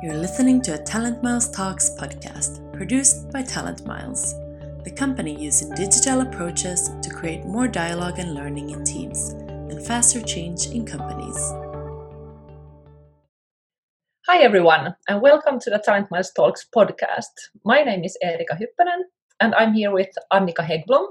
You're 0.00 0.14
listening 0.14 0.62
to 0.62 0.74
a 0.74 0.78
Talent 0.78 1.24
Miles 1.24 1.50
Talks 1.50 1.90
podcast 1.90 2.72
produced 2.72 3.32
by 3.32 3.42
Talent 3.42 3.84
Miles, 3.84 4.32
the 4.84 4.92
company 4.96 5.34
using 5.34 5.74
digital 5.74 6.20
approaches 6.20 6.88
to 7.02 7.10
create 7.10 7.44
more 7.44 7.66
dialogue 7.66 8.20
and 8.20 8.32
learning 8.32 8.70
in 8.70 8.84
teams 8.84 9.30
and 9.30 9.84
faster 9.84 10.22
change 10.22 10.66
in 10.66 10.86
companies. 10.86 11.36
Hi, 14.28 14.38
everyone, 14.38 14.94
and 15.08 15.20
welcome 15.20 15.58
to 15.58 15.68
the 15.68 15.82
Talent 15.84 16.12
Miles 16.12 16.30
Talks 16.30 16.64
podcast. 16.72 17.34
My 17.64 17.82
name 17.82 18.04
is 18.04 18.16
Erika 18.22 18.54
Hyppönen, 18.54 19.02
and 19.40 19.52
I'm 19.56 19.74
here 19.74 19.90
with 19.90 20.10
Annika 20.32 20.64
Hegblom. 20.64 21.08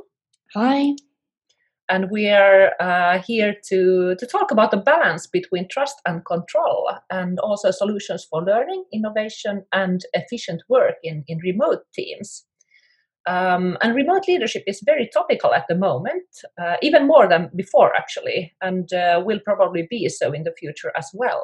Hi 0.54 0.96
and 1.90 2.10
we 2.12 2.30
are 2.30 2.74
uh, 2.80 3.20
here 3.20 3.56
to, 3.70 4.16
to 4.16 4.26
talk 4.26 4.52
about 4.52 4.72
the 4.72 4.78
balance 4.78 5.28
between 5.28 5.68
trust 5.70 5.96
and 6.06 6.26
control 6.26 6.92
and 7.10 7.40
also 7.40 7.72
solutions 7.72 8.28
for 8.30 8.44
learning, 8.44 8.84
innovation, 8.94 9.64
and 9.72 10.02
efficient 10.14 10.62
work 10.70 10.96
in, 11.04 11.24
in 11.28 11.38
remote 11.40 11.84
teams. 11.94 12.46
Um, 13.28 13.78
and 13.82 13.94
remote 13.94 14.28
leadership 14.28 14.64
is 14.68 14.82
very 14.86 15.10
topical 15.14 15.54
at 15.54 15.66
the 15.68 15.76
moment, 15.76 16.24
uh, 16.62 16.76
even 16.82 17.08
more 17.08 17.28
than 17.28 17.50
before, 17.56 17.94
actually, 17.96 18.54
and 18.62 18.92
uh, 18.94 19.22
will 19.26 19.40
probably 19.44 19.86
be 19.90 20.08
so 20.08 20.32
in 20.32 20.44
the 20.44 20.54
future 20.58 20.94
as 20.96 21.10
well. 21.14 21.44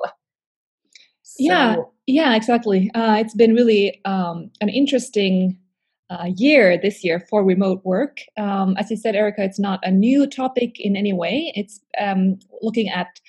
So, 1.24 1.44
yeah, 1.44 1.76
yeah, 2.06 2.36
exactly. 2.36 2.92
Uh, 2.94 3.16
it's 3.20 3.34
been 3.34 3.54
really 3.54 4.00
um, 4.06 4.52
an 4.62 4.70
interesting 4.70 5.58
uh, 6.10 6.28
year 6.36 6.78
this 6.78 7.04
year 7.04 7.20
for 7.30 7.44
remote 7.44 7.82
work. 7.84 8.18
Um, 8.38 8.76
as 8.78 8.92
you 8.92 8.98
said, 8.98 9.16
Erica, 9.16 9.44
it's 9.44 9.60
not 9.60 9.80
a 9.84 9.92
new 9.92 10.28
topic 10.28 10.80
in 10.80 10.96
any 10.96 11.14
way. 11.14 11.52
It's 11.56 11.80
um, 12.00 12.40
looking 12.62 12.90
at 12.90 13.20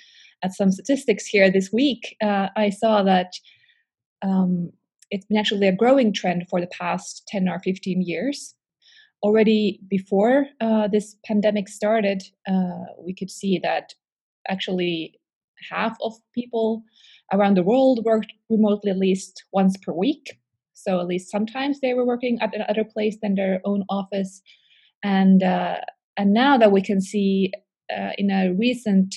at 0.42 0.52
some 0.52 0.70
statistics 0.70 1.24
here 1.24 1.51
this 1.51 1.73
week. 1.73 2.16
Uh, 2.23 2.48
I 2.55 2.68
saw 2.68 3.02
that 3.02 3.32
um, 4.23 4.70
it's 5.10 5.24
been 5.27 5.38
actually 5.38 5.68
a 5.68 5.73
growing 5.73 6.12
trend 6.12 6.46
for 6.51 6.60
the 6.60 6.66
past 6.66 7.23
ten 7.29 7.49
or 7.49 7.60
fifteen 7.60 8.02
years. 8.02 8.54
Already 9.23 9.80
before 9.88 10.46
uh, 10.60 10.87
this 10.88 11.16
pandemic 11.24 11.68
started, 11.68 12.23
uh, 12.46 12.84
we 12.99 13.15
could 13.15 13.30
see 13.30 13.59
that 13.62 13.95
actually 14.49 15.18
half 15.71 15.96
of 16.02 16.12
people 16.34 16.82
around 17.32 17.56
the 17.56 17.62
world 17.62 18.04
worked 18.04 18.32
remotely 18.51 18.90
at 18.90 18.99
least 18.99 19.45
once 19.52 19.79
per 19.79 19.93
week 19.93 20.38
so 20.75 21.01
at 21.01 21.07
least 21.07 21.30
sometimes 21.30 21.80
they 21.80 21.95
were 21.95 22.05
working 22.05 22.39
at 22.41 22.55
another 22.55 22.85
place 22.85 23.17
than 23.23 23.35
their 23.35 23.61
own 23.65 23.85
office. 23.89 24.43
And 25.03 25.43
uh, 25.43 25.77
and 26.17 26.33
now 26.33 26.59
that 26.59 26.73
we 26.73 26.83
can 26.83 27.01
see 27.01 27.53
uh, 27.95 28.11
in 28.19 28.30
a 28.30 28.53
recent 28.53 29.17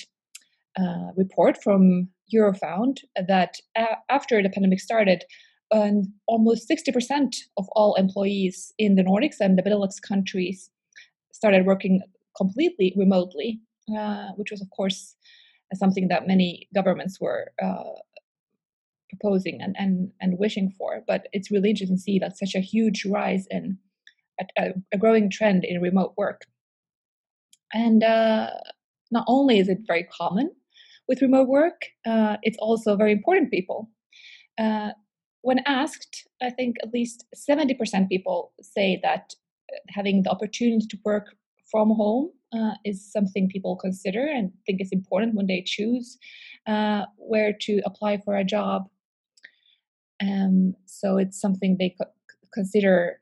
uh, 0.78 1.10
report 1.16 1.62
from 1.62 2.08
Eurofound 2.34 2.98
that 3.26 3.56
after 4.10 4.42
the 4.42 4.50
pandemic 4.50 4.80
started, 4.80 5.24
um, 5.70 6.12
almost 6.26 6.68
60% 6.68 7.34
of 7.56 7.68
all 7.72 7.94
employees 7.94 8.72
in 8.78 8.94
the 8.94 9.02
Nordics 9.02 9.36
and 9.40 9.58
the 9.58 9.62
Benelux 9.62 10.00
countries 10.00 10.70
started 11.32 11.66
working 11.66 12.00
completely 12.36 12.92
remotely, 12.96 13.60
uh, 13.96 14.28
which 14.36 14.50
was, 14.50 14.60
of 14.60 14.68
course, 14.70 15.16
something 15.74 16.08
that 16.08 16.26
many 16.26 16.68
governments 16.74 17.20
were 17.20 17.52
uh, 17.62 17.82
proposing 19.08 19.60
and, 19.60 19.74
and, 19.78 20.10
and 20.20 20.38
wishing 20.38 20.72
for. 20.78 21.02
But 21.06 21.28
it's 21.32 21.50
really 21.50 21.70
interesting 21.70 21.96
to 21.96 22.02
see 22.02 22.18
that 22.18 22.38
such 22.38 22.54
a 22.54 22.60
huge 22.60 23.04
rise 23.06 23.46
in 23.50 23.78
a, 24.56 24.72
a 24.92 24.98
growing 24.98 25.30
trend 25.30 25.64
in 25.64 25.80
remote 25.80 26.14
work. 26.16 26.42
And 27.72 28.02
uh, 28.02 28.50
not 29.10 29.24
only 29.28 29.58
is 29.58 29.68
it 29.68 29.78
very 29.86 30.04
common 30.04 30.50
with 31.06 31.22
remote 31.22 31.48
work, 31.48 31.86
uh, 32.06 32.36
it's 32.42 32.58
also 32.58 32.96
very 32.96 33.12
important 33.12 33.50
people. 33.50 33.90
Uh, 34.58 34.90
when 35.42 35.60
asked, 35.66 36.26
I 36.42 36.50
think 36.50 36.76
at 36.82 36.92
least 36.92 37.24
70% 37.34 38.08
people 38.08 38.52
say 38.60 39.00
that 39.02 39.34
having 39.88 40.22
the 40.22 40.30
opportunity 40.30 40.86
to 40.86 40.98
work 41.04 41.26
from 41.70 41.90
home 41.90 42.30
uh, 42.52 42.74
is 42.84 43.10
something 43.12 43.48
people 43.48 43.76
consider 43.76 44.26
and 44.26 44.50
think 44.66 44.80
is 44.80 44.92
important 44.92 45.34
when 45.34 45.46
they 45.46 45.62
choose 45.64 46.18
uh, 46.66 47.04
where 47.16 47.52
to 47.60 47.80
apply 47.84 48.18
for 48.18 48.36
a 48.36 48.44
job 48.44 48.88
um, 50.20 50.74
so 50.86 51.16
it's 51.16 51.40
something 51.40 51.76
they 51.78 51.94
co- 52.00 52.10
consider 52.52 53.20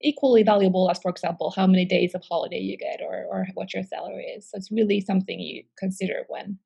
equally 0.00 0.42
valuable 0.42 0.90
as, 0.90 0.98
for 1.00 1.10
example, 1.10 1.52
how 1.54 1.66
many 1.66 1.84
days 1.84 2.14
of 2.14 2.22
holiday 2.22 2.58
you 2.58 2.76
get 2.76 3.00
or, 3.02 3.26
or 3.30 3.46
what 3.54 3.74
your 3.74 3.82
salary 3.82 4.24
is. 4.24 4.48
So 4.48 4.56
it's 4.56 4.70
really 4.70 5.00
something 5.00 5.40
you 5.40 5.64
consider 5.78 6.24
when 6.28 6.58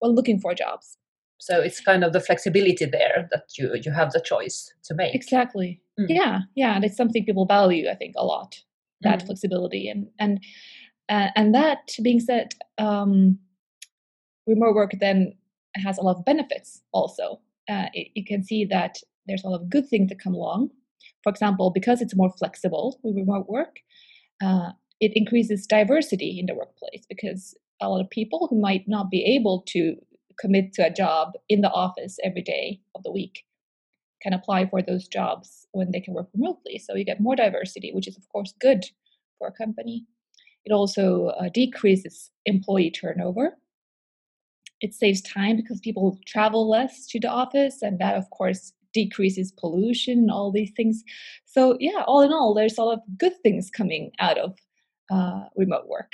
when 0.00 0.12
looking 0.12 0.40
for 0.40 0.54
jobs. 0.54 0.96
So 1.38 1.60
it's 1.60 1.80
kind 1.80 2.04
of 2.04 2.12
the 2.12 2.20
flexibility 2.20 2.84
there 2.84 3.28
that 3.30 3.44
you 3.58 3.74
you 3.82 3.92
have 3.92 4.12
the 4.12 4.20
choice 4.20 4.72
to 4.84 4.94
make. 4.94 5.14
Exactly. 5.14 5.80
Mm. 5.98 6.06
Yeah, 6.08 6.40
yeah, 6.54 6.76
and 6.76 6.84
it's 6.84 6.96
something 6.96 7.24
people 7.24 7.46
value, 7.46 7.88
I 7.88 7.94
think, 7.94 8.14
a 8.16 8.24
lot. 8.24 8.56
That 9.02 9.20
mm. 9.22 9.26
flexibility 9.26 9.88
and 9.88 10.08
and 10.18 10.40
uh, 11.08 11.28
and 11.34 11.54
that 11.54 11.90
being 12.02 12.20
said, 12.20 12.54
um, 12.78 13.38
remote 14.46 14.74
work 14.74 14.92
then 15.00 15.34
has 15.76 15.98
a 15.98 16.02
lot 16.02 16.16
of 16.16 16.24
benefits 16.24 16.82
also 16.92 17.40
uh, 17.70 17.86
it, 17.94 18.08
you 18.14 18.24
can 18.24 18.42
see 18.42 18.64
that 18.66 18.96
there's 19.26 19.44
a 19.44 19.48
lot 19.48 19.60
of 19.60 19.70
good 19.70 19.88
things 19.88 20.08
that 20.08 20.22
come 20.22 20.34
along. 20.34 20.70
For 21.22 21.30
example, 21.30 21.70
because 21.70 22.00
it's 22.00 22.16
more 22.16 22.32
flexible 22.38 22.98
with 23.02 23.16
remote 23.16 23.48
work, 23.48 23.76
uh, 24.42 24.70
it 25.00 25.12
increases 25.14 25.66
diversity 25.66 26.38
in 26.38 26.46
the 26.46 26.54
workplace 26.54 27.04
because 27.08 27.54
a 27.80 27.88
lot 27.88 28.00
of 28.00 28.10
people 28.10 28.46
who 28.48 28.60
might 28.60 28.86
not 28.86 29.10
be 29.10 29.24
able 29.24 29.62
to 29.68 29.96
commit 30.38 30.72
to 30.74 30.86
a 30.86 30.90
job 30.90 31.32
in 31.48 31.60
the 31.60 31.70
office 31.70 32.18
every 32.24 32.42
day 32.42 32.80
of 32.94 33.02
the 33.02 33.12
week 33.12 33.44
can 34.22 34.32
apply 34.32 34.66
for 34.66 34.82
those 34.82 35.08
jobs 35.08 35.66
when 35.72 35.90
they 35.92 36.00
can 36.00 36.14
work 36.14 36.28
remotely. 36.34 36.78
So 36.78 36.94
you 36.94 37.04
get 37.04 37.20
more 37.20 37.36
diversity, 37.36 37.92
which 37.92 38.08
is, 38.08 38.16
of 38.16 38.28
course, 38.28 38.54
good 38.60 38.84
for 39.38 39.48
a 39.48 39.52
company. 39.52 40.06
It 40.64 40.72
also 40.72 41.28
uh, 41.28 41.48
decreases 41.52 42.30
employee 42.44 42.90
turnover 42.90 43.56
it 44.80 44.94
saves 44.94 45.20
time 45.22 45.56
because 45.56 45.80
people 45.80 46.18
travel 46.26 46.68
less 46.68 47.06
to 47.06 47.20
the 47.20 47.28
office 47.28 47.82
and 47.82 47.98
that 47.98 48.16
of 48.16 48.28
course 48.30 48.72
decreases 48.92 49.52
pollution 49.52 50.18
and 50.18 50.30
all 50.30 50.50
these 50.50 50.72
things. 50.76 51.04
So 51.44 51.76
yeah 51.80 52.02
all 52.06 52.22
in 52.22 52.32
all 52.32 52.54
there's 52.54 52.78
a 52.78 52.82
lot 52.82 52.98
of 52.98 53.18
good 53.18 53.34
things 53.42 53.70
coming 53.70 54.12
out 54.18 54.38
of 54.38 54.56
uh, 55.10 55.44
remote 55.56 55.86
work. 55.88 56.12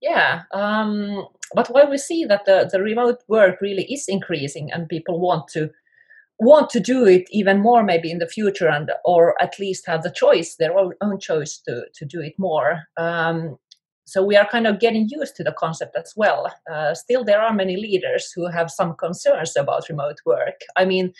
Yeah 0.00 0.42
um, 0.52 1.26
but 1.54 1.68
while 1.68 1.90
we 1.90 1.98
see 1.98 2.24
that 2.24 2.44
the, 2.44 2.68
the 2.70 2.82
remote 2.82 3.22
work 3.28 3.60
really 3.60 3.84
is 3.84 4.06
increasing 4.08 4.72
and 4.72 4.88
people 4.88 5.20
want 5.20 5.48
to 5.48 5.70
want 6.38 6.70
to 6.70 6.80
do 6.80 7.06
it 7.06 7.24
even 7.30 7.60
more 7.60 7.84
maybe 7.84 8.10
in 8.10 8.18
the 8.18 8.26
future 8.26 8.68
and 8.68 8.90
or 9.04 9.40
at 9.40 9.58
least 9.60 9.86
have 9.86 10.02
the 10.02 10.10
choice 10.10 10.56
their 10.56 10.76
own, 10.76 10.92
own 11.00 11.20
choice 11.20 11.58
to, 11.58 11.84
to 11.94 12.04
do 12.04 12.20
it 12.20 12.34
more 12.36 12.82
um, 12.96 13.56
so 14.04 14.22
we 14.24 14.36
are 14.36 14.48
kind 14.48 14.66
of 14.66 14.80
getting 14.80 15.08
used 15.08 15.36
to 15.36 15.44
the 15.44 15.52
concept 15.52 15.96
as 15.96 16.12
well. 16.16 16.52
Uh, 16.72 16.94
still, 16.94 17.24
there 17.24 17.40
are 17.40 17.54
many 17.54 17.76
leaders 17.76 18.32
who 18.34 18.50
have 18.50 18.70
some 18.70 18.94
concerns 18.96 19.56
about 19.56 19.88
remote 19.88 20.18
work. 20.26 20.60
I 20.76 20.84
mean, 20.84 21.12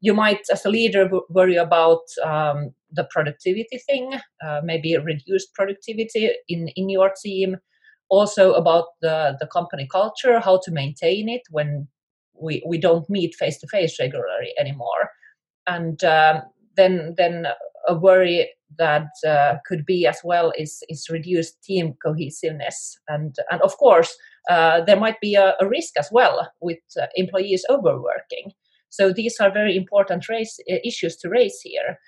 you 0.00 0.14
might, 0.14 0.40
as 0.50 0.64
a 0.64 0.70
leader, 0.70 1.08
worry 1.30 1.56
about 1.56 2.00
um, 2.24 2.74
the 2.90 3.04
productivity 3.04 3.78
thing, 3.86 4.14
uh, 4.44 4.60
maybe 4.64 4.96
reduced 4.96 5.54
productivity 5.54 6.30
in, 6.48 6.68
in 6.74 6.88
your 6.88 7.12
team, 7.22 7.56
also 8.08 8.52
about 8.54 8.86
the, 9.00 9.36
the 9.38 9.46
company 9.46 9.86
culture, 9.90 10.40
how 10.40 10.58
to 10.64 10.70
maintain 10.72 11.28
it 11.28 11.42
when 11.50 11.86
we, 12.34 12.64
we 12.66 12.78
don't 12.78 13.08
meet 13.08 13.34
face 13.36 13.58
to 13.58 13.66
face 13.68 14.00
regularly 14.00 14.52
anymore. 14.58 15.10
And 15.66 16.02
um, 16.02 16.42
then, 16.76 17.14
then 17.16 17.46
a 17.86 17.94
worry 17.94 18.50
that 18.78 19.08
uh, 19.26 19.54
could 19.66 19.84
be 19.84 20.06
as 20.06 20.18
well 20.24 20.52
is 20.56 20.82
is 20.88 21.08
reduced 21.10 21.62
team 21.62 21.94
cohesiveness. 22.04 22.98
And 23.08 23.34
and 23.50 23.60
of 23.62 23.76
course 23.78 24.14
uh, 24.50 24.82
there 24.84 24.98
might 24.98 25.20
be 25.20 25.34
a, 25.34 25.54
a, 25.60 25.68
risk 25.68 25.96
as 25.98 26.08
well 26.10 26.50
with 26.60 26.78
uh, 27.00 27.06
employees 27.14 27.64
overworking. 27.70 28.52
So 28.88 29.12
these 29.12 29.38
are 29.40 29.52
very 29.52 29.76
important 29.76 30.28
race, 30.28 30.58
uh, 30.70 30.76
issues 30.84 31.16
to 31.18 31.28
raise 31.28 31.60
here. 31.62 31.98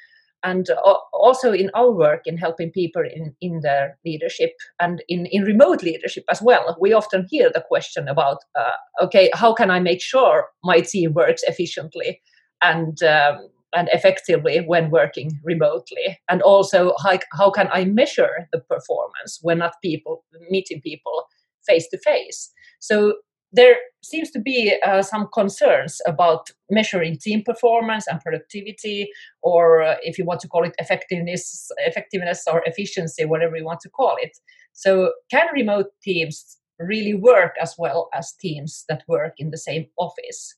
And 0.42 0.68
also 1.14 1.52
in 1.52 1.70
our 1.74 1.90
work 1.90 2.20
in 2.26 2.36
helping 2.36 2.70
people 2.70 3.02
in, 3.02 3.34
in 3.40 3.60
their 3.62 3.96
leadership 4.04 4.50
and 4.78 5.02
in, 5.08 5.24
in 5.30 5.42
remote 5.44 5.82
leadership 5.82 6.24
as 6.30 6.42
well 6.42 6.76
we 6.78 6.92
often 6.92 7.26
hear 7.30 7.50
the 7.50 7.64
question 7.66 8.08
about 8.08 8.38
uh, 8.54 8.76
okay 9.02 9.30
how 9.32 9.54
can 9.54 9.70
i 9.70 9.80
make 9.80 10.02
sure 10.02 10.48
my 10.62 10.80
team 10.80 11.14
works 11.14 11.42
efficiently? 11.44 12.20
And 12.60 13.02
um, 13.02 13.48
and 13.74 13.88
effectively 13.92 14.58
when 14.58 14.90
working 14.90 15.38
remotely. 15.42 16.18
And 16.28 16.42
also 16.42 16.94
how, 17.02 17.18
how 17.32 17.50
can 17.50 17.68
i 17.72 17.84
measure 17.84 18.48
the 18.52 18.60
performance 18.60 19.38
when 19.42 19.58
not 19.58 19.74
people 19.82 20.24
meeting 20.50 20.80
people 20.80 21.26
face 21.66 21.88
to 21.88 21.98
face 21.98 22.52
so 22.78 23.14
there 23.54 23.76
seems 24.02 24.30
to 24.32 24.40
be 24.40 24.76
uh, 24.84 25.00
some 25.00 25.28
concerns 25.32 26.00
about 26.06 26.50
measuring 26.70 27.16
team 27.16 27.42
performance 27.42 28.06
and 28.08 28.20
productivity 28.20 29.08
or 29.42 29.82
uh, 29.82 29.94
if 30.02 30.18
you 30.18 30.24
want 30.24 30.40
to 30.40 30.48
call 30.48 30.64
it 30.64 30.74
effectiveness 30.78 31.70
effectiveness 31.78 32.42
or 32.50 32.62
efficiency 32.66 33.24
whatever 33.24 33.56
you 33.56 33.64
want 33.64 33.80
to 33.80 33.88
call 33.88 34.16
it. 34.20 34.36
So 34.72 35.12
can 35.30 35.46
remote 35.54 35.86
teams 36.02 36.58
really 36.80 37.14
work 37.14 37.52
as 37.62 37.76
well 37.78 38.08
as 38.12 38.34
teams 38.40 38.84
that 38.88 39.04
work 39.06 39.34
in 39.38 39.50
the 39.50 39.58
same 39.58 39.86
office 39.96 40.56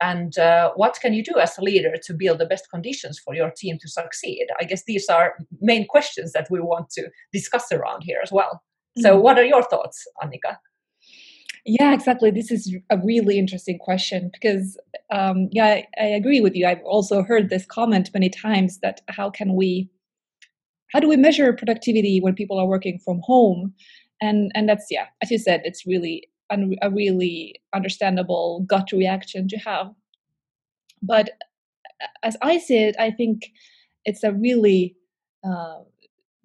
and 0.00 0.38
uh, 0.38 0.72
what 0.76 0.98
can 1.00 1.12
you 1.12 1.22
do 1.22 1.38
as 1.38 1.58
a 1.58 1.62
leader 1.62 1.94
to 2.02 2.14
build 2.14 2.38
the 2.38 2.46
best 2.46 2.70
conditions 2.70 3.18
for 3.18 3.34
your 3.34 3.50
team 3.50 3.78
to 3.80 3.88
succeed? 3.88 4.46
I 4.58 4.64
guess 4.64 4.84
these 4.84 5.08
are 5.08 5.34
main 5.60 5.86
questions 5.86 6.32
that 6.32 6.48
we 6.50 6.60
want 6.60 6.90
to 6.90 7.10
discuss 7.32 7.70
around 7.70 8.02
here 8.02 8.20
as 8.22 8.32
well. 8.32 8.62
Mm-hmm. 8.98 9.02
so 9.02 9.20
what 9.20 9.38
are 9.38 9.44
your 9.44 9.62
thoughts 9.62 10.04
annika? 10.20 10.56
Yeah 11.64 11.92
exactly. 11.92 12.30
This 12.30 12.50
is 12.50 12.74
a 12.90 12.98
really 12.98 13.38
interesting 13.38 13.78
question 13.78 14.30
because 14.32 14.76
um, 15.12 15.48
yeah 15.52 15.66
I, 15.66 15.86
I 16.00 16.04
agree 16.06 16.40
with 16.40 16.56
you. 16.56 16.66
I've 16.66 16.82
also 16.84 17.22
heard 17.22 17.50
this 17.50 17.66
comment 17.66 18.10
many 18.12 18.30
times 18.30 18.80
that 18.80 19.02
how 19.08 19.30
can 19.30 19.54
we 19.54 19.88
how 20.92 20.98
do 20.98 21.08
we 21.08 21.16
measure 21.16 21.52
productivity 21.52 22.20
when 22.20 22.34
people 22.34 22.58
are 22.58 22.66
working 22.66 22.98
from 23.04 23.20
home? 23.22 23.74
And 24.20 24.50
and 24.56 24.68
that's 24.68 24.86
yeah 24.90 25.06
as 25.22 25.30
you 25.30 25.38
said 25.38 25.60
it's 25.64 25.86
really 25.86 26.29
un- 26.50 26.76
a 26.82 26.90
really 26.90 27.54
understandable 27.74 28.60
gut 28.66 28.92
reaction 28.92 29.48
to 29.48 29.56
have. 29.58 29.92
But 31.02 31.30
as 32.22 32.36
i 32.42 32.58
see 32.58 32.78
it 32.78 32.96
i 32.98 33.10
think 33.10 33.50
it's 34.04 34.24
a 34.24 34.32
really 34.32 34.96
uh, 35.44 35.80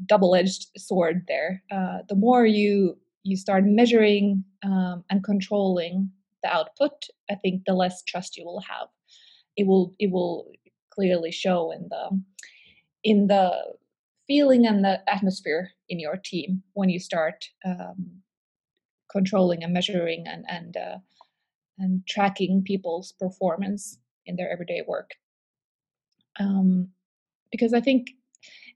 double-edged 0.08 0.68
sword 0.78 1.24
there. 1.28 1.64
Uh, 1.72 2.00
the 2.10 2.16
more 2.16 2.46
you 2.46 2.98
you 3.24 3.38
start 3.38 3.64
measuring 3.66 4.44
um, 4.64 5.04
and 5.10 5.24
controlling 5.24 6.10
the 6.44 6.50
output 6.50 6.92
i 7.32 7.36
think 7.36 7.62
the 7.66 7.74
less 7.74 8.04
trust 8.04 8.38
you 8.38 8.46
will 8.46 8.62
have. 8.62 8.88
It 9.56 9.68
will 9.68 9.94
it 10.00 10.12
will 10.12 10.52
clearly 10.90 11.32
show 11.32 11.72
in 11.72 11.88
the 11.90 12.22
in 13.04 13.28
the 13.28 13.52
feeling 14.28 14.66
and 14.66 14.84
the 14.84 15.00
atmosphere 15.10 15.72
in 15.88 16.00
your 16.00 16.18
team 16.18 16.64
when 16.74 16.90
you 16.90 17.00
start 17.00 17.46
um, 17.66 18.22
controlling 19.16 19.64
and 19.64 19.74
measuring 19.74 20.26
and 20.28 20.44
and 20.48 20.78
uh, 20.78 20.98
and 21.78 22.06
tracking 22.08 22.64
people's 22.66 23.14
performance 23.20 23.98
in 24.26 24.36
their 24.36 24.52
everyday 24.52 24.82
work. 24.88 25.12
Um, 26.40 26.90
because 27.52 27.74
I 27.74 27.80
think 27.80 28.08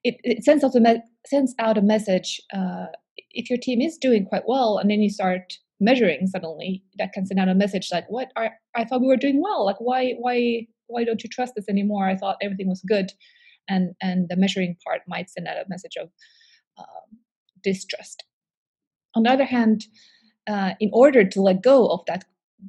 it, 0.04 0.16
it 0.24 0.44
sends 0.44 0.64
out 0.64 0.76
a 0.76 0.80
me- 0.80 1.04
sends 1.26 1.54
out 1.60 1.78
a 1.78 1.82
message. 1.82 2.42
Uh, 2.54 2.88
if 3.32 3.50
your 3.50 3.60
team 3.60 3.82
is 3.82 3.98
doing 3.98 4.26
quite 4.26 4.48
well, 4.48 4.78
and 4.78 4.90
then 4.90 5.02
you 5.02 5.10
start 5.10 5.54
measuring 5.80 6.28
suddenly, 6.28 6.84
that 6.98 7.14
can 7.14 7.26
send 7.26 7.40
out 7.40 7.50
a 7.50 7.56
message 7.56 7.90
like, 7.92 8.10
"What? 8.10 8.32
I 8.36 8.52
I 8.76 8.86
thought 8.86 9.02
we 9.02 9.08
were 9.08 9.18
doing 9.18 9.42
well. 9.42 9.66
Like, 9.66 9.80
why 9.80 10.14
why 10.14 10.68
why 10.88 11.04
don't 11.04 11.24
you 11.24 11.30
trust 11.30 11.58
us 11.58 11.70
anymore? 11.70 12.08
I 12.08 12.16
thought 12.16 12.38
everything 12.42 12.70
was 12.70 12.82
good." 12.88 13.12
And 13.68 13.94
and 14.02 14.30
the 14.30 14.38
measuring 14.38 14.78
part 14.86 15.02
might 15.08 15.30
send 15.30 15.48
out 15.48 15.58
a 15.58 15.70
message 15.70 15.98
of 15.98 16.10
um, 16.78 17.20
distrust. 17.64 18.24
On 19.16 19.24
the 19.24 19.32
other 19.32 19.46
hand, 19.46 19.86
uh, 20.50 20.74
in 20.80 20.90
order 20.94 21.24
to 21.24 21.42
let 21.42 21.62
go 21.62 21.88
of 21.88 22.02
that 22.08 22.26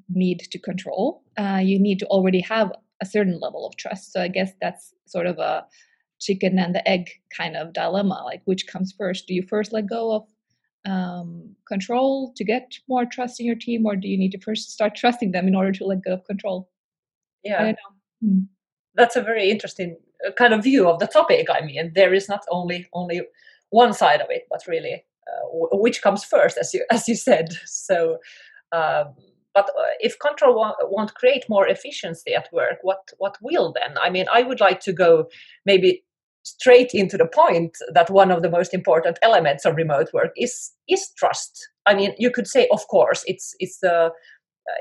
need 0.08 0.40
to 0.50 0.58
control, 0.58 1.22
uh, 1.38 1.60
you 1.62 1.78
need 1.78 1.98
to 1.98 2.06
already 2.06 2.40
have 2.40 2.70
a 3.00 3.06
certain 3.06 3.40
level 3.40 3.66
of 3.66 3.74
trust. 3.76 4.12
So 4.12 4.20
I 4.20 4.28
guess 4.28 4.52
that's 4.60 4.94
sort 5.06 5.26
of 5.26 5.38
a 5.38 5.64
chicken 6.20 6.58
and 6.58 6.74
the 6.74 6.86
egg 6.86 7.08
kind 7.34 7.56
of 7.56 7.72
dilemma. 7.72 8.22
Like, 8.24 8.42
which 8.44 8.66
comes 8.66 8.92
first? 8.92 9.26
Do 9.26 9.34
you 9.34 9.42
first 9.42 9.72
let 9.72 9.88
go 9.88 10.12
of 10.12 10.26
um, 10.84 11.56
control 11.66 12.32
to 12.36 12.44
get 12.44 12.74
more 12.88 13.06
trust 13.06 13.40
in 13.40 13.46
your 13.46 13.56
team, 13.56 13.86
or 13.86 13.96
do 13.96 14.08
you 14.08 14.18
need 14.18 14.32
to 14.32 14.40
first 14.40 14.70
start 14.70 14.94
trusting 14.94 15.32
them 15.32 15.48
in 15.48 15.54
order 15.54 15.72
to 15.72 15.84
let 15.84 16.04
go 16.04 16.14
of 16.14 16.24
control? 16.24 16.68
Yeah, 17.42 17.72
hmm. 18.22 18.40
that's 18.94 19.16
a 19.16 19.22
very 19.22 19.50
interesting 19.50 19.96
uh, 20.26 20.32
kind 20.32 20.52
of 20.52 20.62
view 20.62 20.88
of 20.88 20.98
the 20.98 21.06
topic. 21.06 21.46
I 21.50 21.62
mean, 21.62 21.92
there 21.94 22.12
is 22.12 22.28
not 22.28 22.44
only 22.50 22.86
only 22.92 23.22
one 23.70 23.94
side 23.94 24.20
of 24.20 24.26
it, 24.28 24.46
but 24.50 24.66
really 24.68 25.04
which 25.52 26.02
comes 26.02 26.24
first, 26.24 26.58
as 26.58 26.72
you 26.74 26.84
as 26.90 27.08
you 27.08 27.14
said. 27.14 27.48
So, 27.64 28.18
um, 28.72 29.14
but 29.54 29.68
uh, 29.78 29.94
if 29.98 30.18
control 30.18 30.54
won't, 30.54 30.76
won't 30.82 31.14
create 31.14 31.44
more 31.48 31.66
efficiency 31.66 32.34
at 32.34 32.48
work, 32.52 32.78
what 32.82 33.10
what 33.18 33.36
will 33.42 33.72
then? 33.72 33.96
I 34.02 34.10
mean, 34.10 34.26
I 34.32 34.42
would 34.42 34.60
like 34.60 34.80
to 34.80 34.92
go 34.92 35.26
maybe 35.66 36.02
straight 36.42 36.94
into 36.94 37.18
the 37.18 37.26
point 37.26 37.76
that 37.92 38.08
one 38.08 38.30
of 38.30 38.42
the 38.42 38.50
most 38.50 38.72
important 38.72 39.18
elements 39.22 39.64
of 39.64 39.76
remote 39.76 40.12
work 40.12 40.32
is 40.36 40.72
is 40.88 41.10
trust. 41.16 41.68
I 41.86 41.94
mean, 41.94 42.14
you 42.18 42.30
could 42.30 42.46
say, 42.46 42.68
of 42.72 42.86
course, 42.88 43.24
it's 43.26 43.54
it's 43.58 43.78
the 43.80 44.10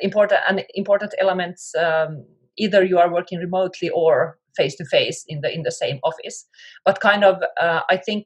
important 0.01 0.41
and 0.47 0.63
important 0.75 1.13
elements. 1.19 1.73
Um, 1.75 2.25
either 2.57 2.83
you 2.83 2.99
are 2.99 3.11
working 3.11 3.39
remotely 3.39 3.89
or 3.89 4.37
face 4.55 4.75
to 4.75 4.85
face 4.85 5.23
in 5.27 5.41
the 5.41 5.53
in 5.53 5.63
the 5.63 5.71
same 5.71 5.99
office 6.03 6.45
but 6.85 6.99
kind 6.99 7.23
of 7.23 7.41
uh, 7.59 7.81
i 7.89 7.97
think 7.97 8.25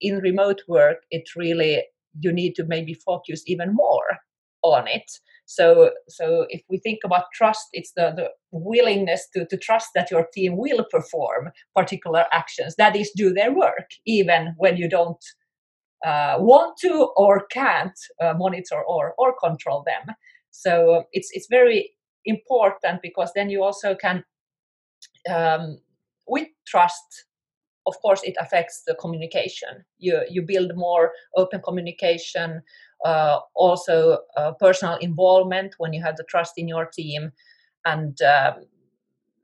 in 0.00 0.18
remote 0.18 0.62
work 0.68 0.98
it 1.10 1.24
really 1.36 1.82
you 2.18 2.32
need 2.32 2.54
to 2.54 2.64
maybe 2.64 2.94
focus 2.94 3.42
even 3.46 3.72
more 3.72 4.18
on 4.62 4.86
it. 4.88 5.10
So 5.46 5.90
so 6.08 6.46
if 6.48 6.62
we 6.68 6.78
think 6.78 7.00
about 7.04 7.24
trust 7.34 7.68
it's 7.72 7.92
the, 7.96 8.12
the 8.16 8.28
willingness 8.50 9.28
to, 9.34 9.46
to 9.46 9.56
trust 9.56 9.88
that 9.94 10.10
your 10.10 10.26
team 10.34 10.56
will 10.56 10.84
perform 10.90 11.50
particular 11.74 12.24
actions. 12.32 12.74
That 12.76 12.96
is 12.96 13.10
do 13.16 13.32
their 13.32 13.52
work 13.52 13.90
even 14.06 14.54
when 14.58 14.76
you 14.76 14.88
don't 14.88 15.24
uh, 16.04 16.36
want 16.38 16.78
to 16.80 17.10
or 17.16 17.46
can't 17.46 17.98
uh, 18.22 18.34
monitor 18.36 18.82
or 18.86 19.14
or 19.18 19.34
control 19.42 19.84
them. 19.86 20.14
So 20.50 21.04
it's 21.12 21.28
it's 21.32 21.46
very 21.50 21.92
important 22.24 23.00
because 23.02 23.32
then 23.34 23.50
you 23.50 23.62
also 23.62 23.94
can 23.94 24.24
um, 25.28 25.78
with 26.28 26.48
trust 26.66 27.24
of 27.86 27.94
course 28.00 28.22
it 28.24 28.36
affects 28.38 28.82
the 28.86 28.94
communication. 28.94 29.84
You 29.98 30.22
you 30.28 30.42
build 30.42 30.72
more 30.76 31.12
open 31.36 31.60
communication 31.62 32.62
uh, 33.04 33.38
also 33.54 34.18
uh, 34.36 34.52
personal 34.52 34.96
involvement 34.96 35.74
when 35.78 35.92
you 35.92 36.02
have 36.02 36.16
the 36.16 36.24
trust 36.24 36.54
in 36.56 36.68
your 36.68 36.86
team 36.86 37.32
and 37.84 38.20
um, 38.22 38.66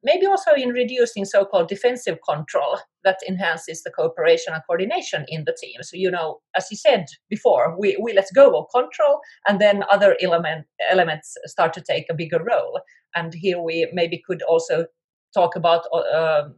maybe 0.02 0.26
also 0.26 0.52
in 0.52 0.68
reducing 0.68 1.24
so-called 1.24 1.68
defensive 1.68 2.18
control 2.28 2.78
that 3.02 3.18
enhances 3.26 3.82
the 3.82 3.90
cooperation 3.90 4.52
and 4.52 4.62
coordination 4.66 5.24
in 5.28 5.44
the 5.44 5.56
team. 5.58 5.82
So 5.82 5.96
you 5.96 6.10
know 6.10 6.40
as 6.54 6.66
you 6.70 6.76
said 6.76 7.06
before 7.30 7.74
we, 7.78 7.96
we 8.00 8.12
let 8.12 8.26
go 8.34 8.58
of 8.58 8.66
control 8.74 9.20
and 9.48 9.60
then 9.60 9.84
other 9.90 10.16
element 10.20 10.66
elements 10.90 11.36
start 11.46 11.72
to 11.74 11.80
take 11.80 12.06
a 12.10 12.14
bigger 12.14 12.42
role. 12.42 12.80
And 13.14 13.32
here 13.32 13.60
we 13.60 13.88
maybe 13.92 14.22
could 14.26 14.42
also 14.42 14.86
talk 15.32 15.56
about 15.56 15.84
uh, 15.92 16.48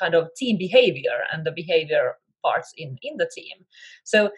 kind 0.00 0.14
of 0.14 0.28
team 0.36 0.56
behavior 0.58 1.24
and 1.32 1.44
the 1.44 1.52
behavior 1.52 2.14
parts 2.44 2.72
in 2.76 2.96
in 3.02 3.16
the 3.16 3.30
team 3.34 3.64
so 4.04 4.30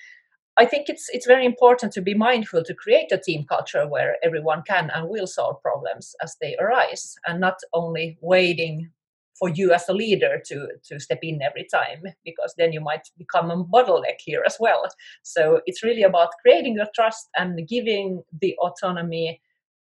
I 0.61 0.67
think 0.67 0.89
it's 0.89 1.09
it's 1.13 1.27
very 1.27 1.47
important 1.47 1.93
to 1.95 2.03
be 2.03 2.15
mindful 2.15 2.63
to 2.65 2.75
create 2.75 3.11
a 3.13 3.19
team 3.19 3.45
culture 3.49 3.89
where 3.89 4.17
everyone 4.23 4.63
can 4.67 4.91
and 4.95 5.09
will 5.09 5.27
solve 5.27 5.63
problems 5.63 6.15
as 6.23 6.37
they 6.41 6.55
arise, 6.61 7.15
and 7.27 7.41
not 7.41 7.59
only 7.73 8.19
waiting 8.21 8.91
for 9.39 9.49
you 9.49 9.73
as 9.73 9.89
a 9.89 9.95
leader 9.95 10.43
to 10.47 10.69
to 10.89 11.01
step 11.01 11.21
in 11.23 11.41
every 11.41 11.67
time, 11.73 12.03
because 12.25 12.55
then 12.59 12.73
you 12.73 12.81
might 12.81 13.09
become 13.17 13.51
a 13.51 13.65
bottleneck 13.65 14.19
here 14.19 14.43
as 14.45 14.57
well. 14.61 14.87
So 15.23 15.63
it's 15.67 15.83
really 15.83 16.03
about 16.03 16.31
creating 16.43 16.75
the 16.75 16.91
trust 16.95 17.29
and 17.37 17.67
giving 17.67 18.23
the 18.43 18.55
autonomy 18.59 19.41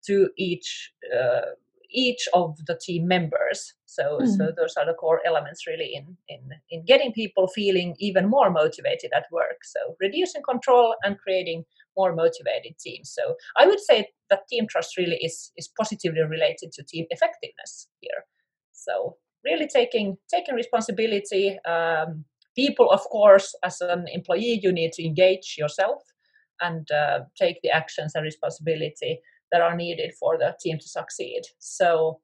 to 0.07 0.29
each 0.37 0.91
uh, 1.17 1.53
each 1.95 2.27
of 2.33 2.57
the 2.67 2.77
team 2.79 3.07
members. 3.07 3.73
So, 3.85 4.19
mm. 4.21 4.27
so 4.27 4.51
those 4.55 4.75
are 4.77 4.85
the 4.85 4.93
core 4.93 5.21
elements 5.25 5.65
really 5.65 5.91
in, 5.95 6.17
in, 6.27 6.41
in 6.69 6.85
getting 6.85 7.13
people 7.13 7.47
feeling 7.47 7.95
even 7.99 8.29
more 8.29 8.51
motivated 8.51 9.11
at 9.15 9.25
work. 9.31 9.63
So 9.63 9.95
reducing 10.01 10.43
control 10.43 10.95
and 11.03 11.17
creating 11.17 11.63
more 11.97 12.13
motivated 12.13 12.77
teams. 12.79 13.11
So 13.13 13.35
I 13.57 13.65
would 13.65 13.79
say 13.79 14.09
that 14.29 14.47
team 14.49 14.67
trust 14.69 14.97
really 14.97 15.17
is, 15.23 15.51
is 15.55 15.69
positively 15.77 16.21
related 16.21 16.73
to 16.73 16.83
team 16.83 17.05
effectiveness 17.09 17.87
here. 18.01 18.25
So 18.73 19.15
really 19.45 19.67
taking 19.67 20.17
taking 20.29 20.55
responsibility. 20.55 21.57
Um, 21.65 22.25
people, 22.55 22.89
of 22.89 23.01
course, 23.01 23.55
as 23.63 23.79
an 23.81 24.05
employee, 24.11 24.59
you 24.61 24.71
need 24.71 24.91
to 24.93 25.05
engage 25.05 25.55
yourself 25.57 26.01
and 26.61 26.89
uh, 26.91 27.19
take 27.39 27.57
the 27.61 27.69
actions 27.69 28.13
and 28.15 28.23
responsibility 28.23 29.19
that 29.55 29.61
are 29.61 29.75
needed 29.75 30.13
for 30.19 30.37
the 30.37 30.53
team 30.59 30.77
to 30.77 30.87
succeed. 30.89 31.43
So 31.59 32.19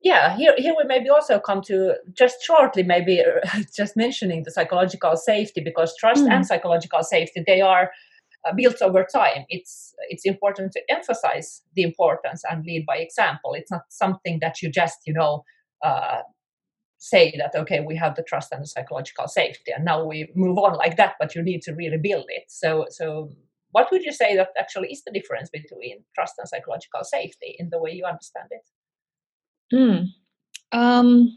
yeah, 0.00 0.34
here 0.36 0.54
here 0.56 0.74
we 0.76 0.84
maybe 0.84 1.10
also 1.10 1.38
come 1.38 1.60
to 1.62 1.94
just 2.12 2.42
shortly, 2.42 2.82
maybe 2.82 3.22
just 3.76 3.96
mentioning 3.96 4.42
the 4.42 4.50
psychological 4.50 5.16
safety 5.16 5.60
because 5.62 5.94
trust 5.96 6.24
mm. 6.24 6.30
and 6.30 6.46
psychological 6.46 7.02
safety 7.02 7.42
they 7.46 7.60
are 7.60 7.90
uh, 8.46 8.52
built 8.54 8.80
over 8.80 9.06
time. 9.10 9.44
It's 9.48 9.94
it's 10.08 10.24
important 10.24 10.72
to 10.72 10.80
emphasize 10.90 11.62
the 11.74 11.82
importance 11.82 12.42
and 12.50 12.64
lead 12.64 12.86
by 12.86 12.96
example. 12.96 13.52
It's 13.54 13.70
not 13.70 13.82
something 13.90 14.38
that 14.40 14.62
you 14.62 14.70
just 14.70 14.98
you 15.06 15.12
know 15.12 15.44
uh, 15.82 16.20
say 16.98 17.34
that 17.38 17.58
okay 17.58 17.80
we 17.80 17.96
have 17.96 18.14
the 18.14 18.22
trust 18.22 18.52
and 18.52 18.62
the 18.62 18.66
psychological 18.66 19.28
safety 19.28 19.72
and 19.74 19.84
now 19.84 20.02
we 20.04 20.30
move 20.34 20.58
on 20.58 20.76
like 20.76 20.96
that, 20.96 21.14
but 21.18 21.34
you 21.34 21.42
need 21.42 21.60
to 21.62 21.74
really 21.74 21.98
build 21.98 22.26
it. 22.28 22.44
So 22.48 22.86
so 22.90 23.30
what 23.74 23.90
would 23.90 24.04
you 24.04 24.12
say 24.12 24.36
that 24.36 24.50
actually 24.56 24.88
is 24.92 25.02
the 25.04 25.10
difference 25.10 25.50
between 25.50 26.04
trust 26.14 26.34
and 26.38 26.48
psychological 26.48 27.02
safety 27.02 27.56
in 27.58 27.70
the 27.70 27.78
way 27.80 27.90
you 27.90 28.04
understand 28.04 28.48
it? 28.50 28.66
Mm. 29.74 30.06
Um, 30.70 31.28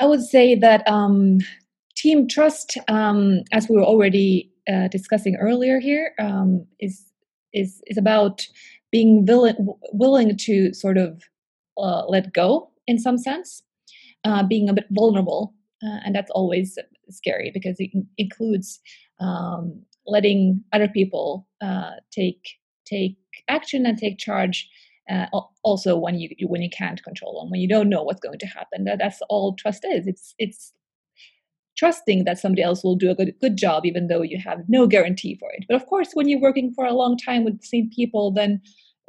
I 0.00 0.06
would 0.06 0.22
say 0.22 0.54
that 0.54 0.82
um, 0.88 1.40
team 1.94 2.26
trust, 2.26 2.78
um, 2.88 3.42
as 3.52 3.68
we 3.68 3.76
were 3.76 3.84
already 3.84 4.50
uh, 4.66 4.88
discussing 4.88 5.36
earlier 5.36 5.78
here, 5.78 6.14
um, 6.18 6.66
is 6.80 7.04
is 7.52 7.82
is 7.86 7.98
about 7.98 8.46
being 8.90 9.26
willing 9.26 9.56
willing 9.92 10.38
to 10.38 10.72
sort 10.72 10.96
of 10.96 11.22
uh, 11.76 12.06
let 12.06 12.32
go 12.32 12.70
in 12.86 12.98
some 12.98 13.18
sense, 13.18 13.62
uh, 14.24 14.42
being 14.42 14.70
a 14.70 14.72
bit 14.72 14.86
vulnerable, 14.90 15.52
uh, 15.84 15.98
and 16.02 16.14
that's 16.14 16.30
always 16.30 16.78
scary 17.10 17.50
because 17.52 17.76
it 17.78 17.90
includes 18.16 18.80
um, 19.20 19.82
letting 20.06 20.62
other 20.72 20.88
people 20.88 21.48
uh, 21.60 21.92
take 22.10 22.56
take 22.84 23.16
action 23.48 23.86
and 23.86 23.98
take 23.98 24.18
charge. 24.18 24.68
Uh, 25.10 25.26
also, 25.64 25.96
when 25.96 26.18
you 26.18 26.30
when 26.46 26.62
you 26.62 26.70
can't 26.70 27.02
control 27.02 27.40
them, 27.40 27.50
when 27.50 27.60
you 27.60 27.68
don't 27.68 27.88
know 27.88 28.02
what's 28.02 28.20
going 28.20 28.38
to 28.38 28.46
happen, 28.46 28.84
that, 28.84 28.98
that's 28.98 29.20
all 29.28 29.54
trust 29.56 29.84
is. 29.84 30.06
It's 30.06 30.34
it's 30.38 30.72
trusting 31.76 32.24
that 32.24 32.38
somebody 32.38 32.62
else 32.62 32.84
will 32.84 32.96
do 32.96 33.10
a 33.10 33.14
good, 33.14 33.34
good 33.40 33.56
job 33.56 33.86
even 33.86 34.06
though 34.06 34.22
you 34.22 34.38
have 34.38 34.60
no 34.68 34.86
guarantee 34.86 35.36
for 35.40 35.50
it 35.52 35.64
but 35.68 35.74
of 35.74 35.86
course 35.86 36.10
when 36.14 36.28
you're 36.28 36.40
working 36.40 36.72
for 36.74 36.84
a 36.84 36.92
long 36.92 37.16
time 37.16 37.44
with 37.44 37.58
the 37.60 37.66
same 37.66 37.90
people 37.90 38.30
then 38.30 38.60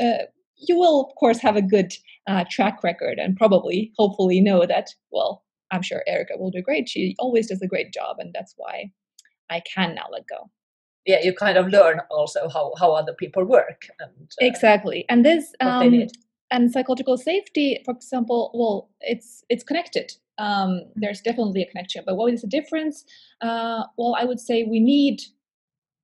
uh, 0.02 0.24
you 0.56 0.78
will 0.78 1.02
of 1.02 1.16
course 1.16 1.40
have 1.40 1.56
a 1.56 1.62
good 1.62 1.94
uh, 2.28 2.46
track 2.50 2.84
record 2.84 3.20
and 3.20 3.36
probably 3.36 3.92
hopefully 3.98 4.40
know 4.40 4.66
that 4.66 4.88
well 5.12 5.44
i'm 5.72 5.82
sure 5.82 6.04
erica 6.08 6.34
will 6.38 6.52
do 6.52 6.62
great 6.62 6.88
she 6.88 7.16
always 7.20 7.48
does 7.48 7.62
a 7.62 7.68
great 7.68 7.94
job 7.94 8.16
and 8.20 8.34
that's 8.34 8.54
why 8.58 8.90
i 9.50 9.62
can 9.62 9.94
now 9.94 10.06
let 10.12 10.26
go 10.28 10.50
yeah 11.06 11.20
you 11.22 11.34
kind 11.34 11.58
of 11.58 11.68
learn 11.68 12.02
also 12.10 12.50
how 12.50 12.74
how 12.80 12.92
other 12.92 13.14
people 13.14 13.44
work 13.44 13.88
and 14.00 14.12
uh, 14.42 14.46
exactly. 14.46 15.06
And 15.10 15.26
this 15.26 15.54
um, 15.60 16.08
and 16.52 16.72
psychological 16.72 17.18
safety 17.18 17.82
for 17.86 17.94
example 17.94 18.52
well 18.54 18.90
it's 19.02 19.44
it's 19.50 19.64
connected. 19.64 20.14
Um, 20.40 20.48
mm-hmm. 20.48 21.00
there's 21.02 21.22
definitely 21.22 21.62
a 21.62 21.68
connection 21.68 22.04
but 22.06 22.16
what 22.16 22.34
is 22.34 22.42
the 22.42 22.48
difference? 22.48 23.06
Uh, 23.42 23.84
well 23.98 24.16
i 24.20 24.24
would 24.26 24.40
say 24.40 24.64
we 24.64 24.80
need 24.80 25.22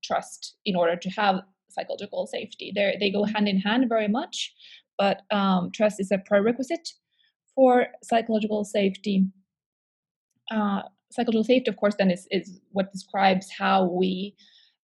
trust 0.03 0.55
in 0.65 0.75
order 0.75 0.95
to 0.95 1.09
have 1.09 1.41
psychological 1.69 2.25
safety. 2.27 2.71
They 2.73 2.97
they 2.99 3.11
go 3.11 3.23
hand 3.23 3.47
in 3.47 3.59
hand 3.59 3.89
very 3.89 4.07
much 4.07 4.53
but 4.99 5.21
um, 5.31 5.71
trust 5.73 5.99
is 5.99 6.11
a 6.11 6.17
prerequisite 6.17 6.89
for 7.55 7.87
psychological 8.03 8.65
safety. 8.65 9.25
Uh, 10.51 10.81
psychological 11.11 11.43
safety 11.43 11.69
of 11.69 11.77
course 11.77 11.95
then 11.97 12.11
is, 12.11 12.27
is 12.31 12.59
what 12.71 12.91
describes 12.91 13.49
how 13.49 13.85
we 13.85 14.35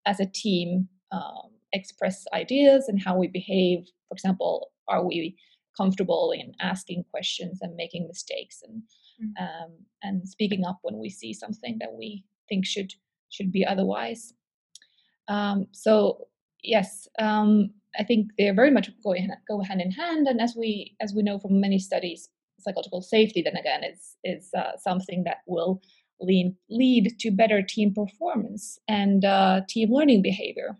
as 0.05 0.19
a 0.19 0.25
team 0.25 0.87
um, 1.11 1.49
express 1.73 2.25
ideas 2.33 2.87
and 2.87 3.01
how 3.03 3.17
we 3.17 3.27
behave 3.27 3.79
for 4.07 4.13
example 4.13 4.71
are 4.87 5.05
we 5.05 5.35
comfortable 5.75 6.31
in 6.31 6.53
asking 6.61 7.03
questions 7.11 7.59
and 7.61 7.75
making 7.75 8.07
mistakes 8.07 8.61
and 8.63 8.81
mm. 9.21 9.41
um, 9.41 9.71
and 10.03 10.27
speaking 10.27 10.63
up 10.65 10.79
when 10.81 10.97
we 10.97 11.09
see 11.09 11.33
something 11.33 11.77
that 11.79 11.93
we 11.93 12.23
think 12.47 12.65
should 12.65 12.93
should 13.29 13.51
be 13.51 13.65
otherwise. 13.65 14.33
Um, 15.27 15.67
so 15.71 16.27
yes, 16.63 17.07
um, 17.19 17.71
I 17.97 18.03
think 18.03 18.31
they're 18.37 18.53
very 18.53 18.71
much 18.71 18.89
going 19.03 19.29
go 19.47 19.61
hand 19.61 19.81
in 19.81 19.91
hand, 19.91 20.27
and 20.27 20.39
as 20.41 20.55
we 20.55 20.95
as 21.01 21.13
we 21.13 21.23
know 21.23 21.39
from 21.39 21.59
many 21.59 21.79
studies, 21.79 22.29
psychological 22.59 23.01
safety 23.01 23.41
then 23.41 23.57
again 23.57 23.83
is 23.83 24.17
is 24.23 24.49
uh, 24.57 24.77
something 24.77 25.23
that 25.25 25.37
will 25.47 25.81
lead 26.19 26.55
lead 26.69 27.17
to 27.19 27.31
better 27.31 27.61
team 27.61 27.93
performance 27.93 28.79
and 28.87 29.25
uh, 29.25 29.61
team 29.67 29.91
learning 29.91 30.21
behavior. 30.21 30.77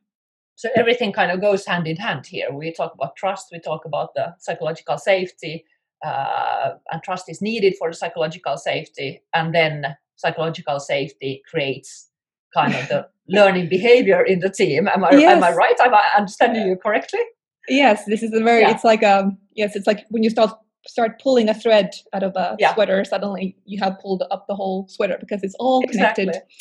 So 0.56 0.70
everything 0.76 1.12
kind 1.12 1.32
of 1.32 1.42
goes 1.42 1.66
hand 1.66 1.86
in 1.86 1.98
hand 1.98 2.26
here. 2.26 2.52
We 2.52 2.72
talk 2.72 2.94
about 2.94 3.16
trust 3.16 3.48
we 3.52 3.60
talk 3.60 3.86
about 3.86 4.14
the 4.16 4.36
psychological 4.40 4.98
safety 4.98 5.66
uh, 6.06 6.72
and 6.92 7.04
trust 7.04 7.30
is 7.30 7.42
needed 7.42 7.76
for 7.78 7.90
the 7.90 7.96
psychological 7.96 8.58
safety 8.58 9.22
and 9.34 9.54
then 9.54 9.98
psychological 10.16 10.80
safety 10.80 11.42
creates 11.50 12.10
kind 12.54 12.74
of 12.74 12.88
the 12.88 13.08
learning 13.28 13.68
behavior 13.68 14.22
in 14.22 14.40
the 14.40 14.50
team. 14.50 14.88
Am 14.88 15.04
i 15.04 15.12
yes. 15.12 15.36
am 15.36 15.44
i 15.44 15.54
right? 15.54 15.76
Am 15.82 15.94
i 15.94 16.04
understanding 16.18 16.68
you 16.68 16.78
correctly? 16.78 17.22
Yes 17.68 18.06
this 18.06 18.24
is 18.24 18.32
a 18.34 18.42
very 18.42 18.62
yeah. 18.62 18.72
it's 18.72 18.84
like 18.84 19.04
um 19.04 19.38
yes 19.56 19.76
it's 19.76 19.88
like 19.88 20.06
when 20.10 20.24
you 20.24 20.30
start 20.30 20.52
start 20.88 21.22
pulling 21.22 21.50
a 21.50 21.54
thread 21.54 21.92
out 22.14 22.24
of 22.24 22.36
a 22.36 22.56
yeah. 22.60 22.74
sweater 22.74 23.04
suddenly 23.04 23.56
you 23.66 23.80
have 23.80 23.98
pulled 24.00 24.24
up 24.32 24.46
the 24.48 24.56
whole 24.56 24.88
sweater 24.88 25.18
because 25.20 25.44
it's 25.44 25.56
all 25.60 25.82
connected 25.84 26.30
exactly. 26.30 26.52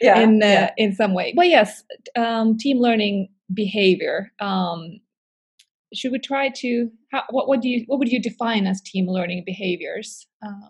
yeah. 0.00 0.20
in 0.20 0.42
uh, 0.42 0.46
yeah. 0.46 0.70
in 0.76 0.94
some 0.94 1.14
way 1.14 1.32
but 1.36 1.48
yes 1.48 1.82
um, 2.16 2.56
team 2.56 2.78
learning 2.78 3.28
behavior 3.52 4.32
um, 4.40 5.00
should 5.94 6.12
we 6.12 6.18
try 6.18 6.48
to 6.48 6.90
how, 7.12 7.22
what 7.30 7.48
would 7.48 7.64
you 7.64 7.84
what 7.86 7.98
would 7.98 8.10
you 8.10 8.20
define 8.20 8.66
as 8.66 8.80
team 8.80 9.06
learning 9.08 9.42
behaviors 9.44 10.26
uh, 10.44 10.68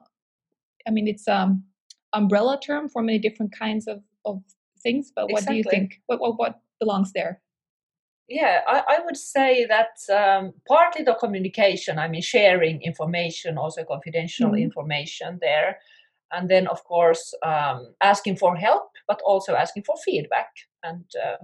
i 0.87 0.91
mean 0.91 1.07
it's 1.07 1.27
um 1.29 1.63
umbrella 2.13 2.59
term 2.65 2.89
for 2.89 3.03
many 3.03 3.19
different 3.19 3.53
kinds 3.57 3.87
of, 3.87 4.03
of 4.25 4.43
things 4.83 5.13
but 5.15 5.25
what 5.31 5.43
exactly. 5.43 5.55
do 5.55 5.57
you 5.59 5.71
think 5.71 6.01
what, 6.07 6.21
what 6.21 6.39
what 6.39 6.61
belongs 6.81 7.13
there 7.15 7.41
yeah 8.29 8.61
i, 8.67 8.83
I 8.89 8.99
would 9.05 9.17
say 9.17 9.67
that 9.67 9.99
um, 10.13 10.53
partly 10.67 11.05
the 11.05 11.15
communication 11.15 11.99
i 11.99 12.09
mean 12.09 12.23
sharing 12.23 12.83
information 12.83 13.59
also 13.59 13.85
confidential 13.85 14.51
mm-hmm. 14.51 14.63
information 14.69 15.39
there. 15.41 15.79
And 16.33 16.51
then 16.51 16.67
of 16.67 16.83
course 16.83 17.33
um, 17.45 17.95
asking 18.03 18.37
for 18.37 18.57
help 18.57 18.91
but 19.07 19.21
also 19.25 19.55
asking 19.55 19.85
for 19.85 19.95
feedback 20.05 20.49
and 20.83 21.05
uh, 21.25 21.37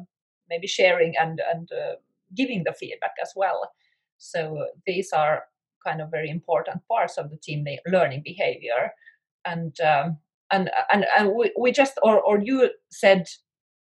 maybe 0.50 0.66
sharing 0.66 1.14
and 1.20 1.40
and 1.52 1.70
uh, 1.72 1.94
giving 2.34 2.64
the 2.64 2.72
feedback 2.72 3.14
as 3.22 3.32
well. 3.36 3.70
So 4.18 4.66
these 4.86 5.12
are 5.12 5.44
kind 5.86 6.00
of 6.00 6.10
very 6.10 6.30
important 6.30 6.86
parts 6.88 7.18
of 7.18 7.30
the 7.30 7.36
team 7.36 7.64
learning 7.86 8.22
behavior. 8.24 8.92
And 9.44 9.78
um, 9.80 10.18
and 10.50 10.70
and, 10.92 11.06
and 11.18 11.32
we, 11.34 11.52
we 11.58 11.72
just 11.72 11.98
or, 12.02 12.20
or 12.20 12.40
you 12.40 12.70
said 12.90 13.26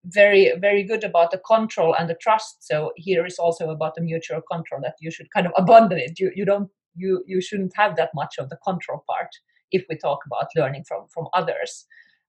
very 0.05 0.51
very 0.59 0.83
good 0.83 1.03
about 1.03 1.31
the 1.31 1.37
control 1.39 1.95
and 1.95 2.09
the 2.09 2.15
trust. 2.15 2.65
So 2.67 2.91
here 2.95 3.25
is 3.25 3.39
also 3.39 3.69
about 3.69 3.95
the 3.95 4.01
mutual 4.01 4.41
control 4.41 4.81
that 4.81 4.95
you 4.99 5.11
should 5.11 5.31
kind 5.31 5.47
of 5.47 5.53
abandon 5.57 5.99
it. 5.99 6.19
You 6.19 6.31
you 6.35 6.45
don't 6.45 6.69
you 6.95 7.23
you 7.25 7.41
shouldn't 7.41 7.73
have 7.75 7.95
that 7.95 8.11
much 8.13 8.35
of 8.37 8.49
the 8.49 8.57
control 8.57 9.03
part 9.09 9.29
if 9.71 9.85
we 9.89 9.97
talk 9.97 10.19
about 10.25 10.47
learning 10.55 10.83
from 10.87 11.07
from 11.07 11.27
others. 11.33 11.85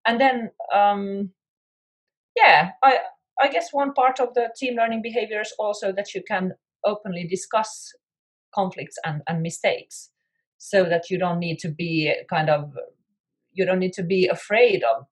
And 0.07 0.21
then 0.21 0.50
um 0.73 1.31
yeah 2.37 2.73
i 2.83 2.99
I 3.40 3.49
guess 3.49 3.73
one 3.73 3.93
part 3.95 4.21
of 4.21 4.35
the 4.35 4.50
team 4.57 4.76
learning 4.76 5.02
behavior 5.02 5.40
is 5.40 5.52
also 5.59 5.93
that 5.93 6.14
you 6.14 6.23
can 6.23 6.52
openly 6.85 7.26
discuss 7.26 7.93
conflicts 8.54 8.97
and, 9.04 9.23
and 9.26 9.43
mistakes 9.43 10.11
so 10.59 10.85
that 10.85 11.11
you 11.11 11.19
don't 11.19 11.40
need 11.40 11.59
to 11.59 11.69
be 11.69 12.14
kind 12.31 12.49
of 12.49 12.73
you 13.52 13.64
don't 13.66 13.81
need 13.81 13.93
to 13.95 14.02
be 14.02 14.28
afraid 14.28 14.83
of 14.85 15.07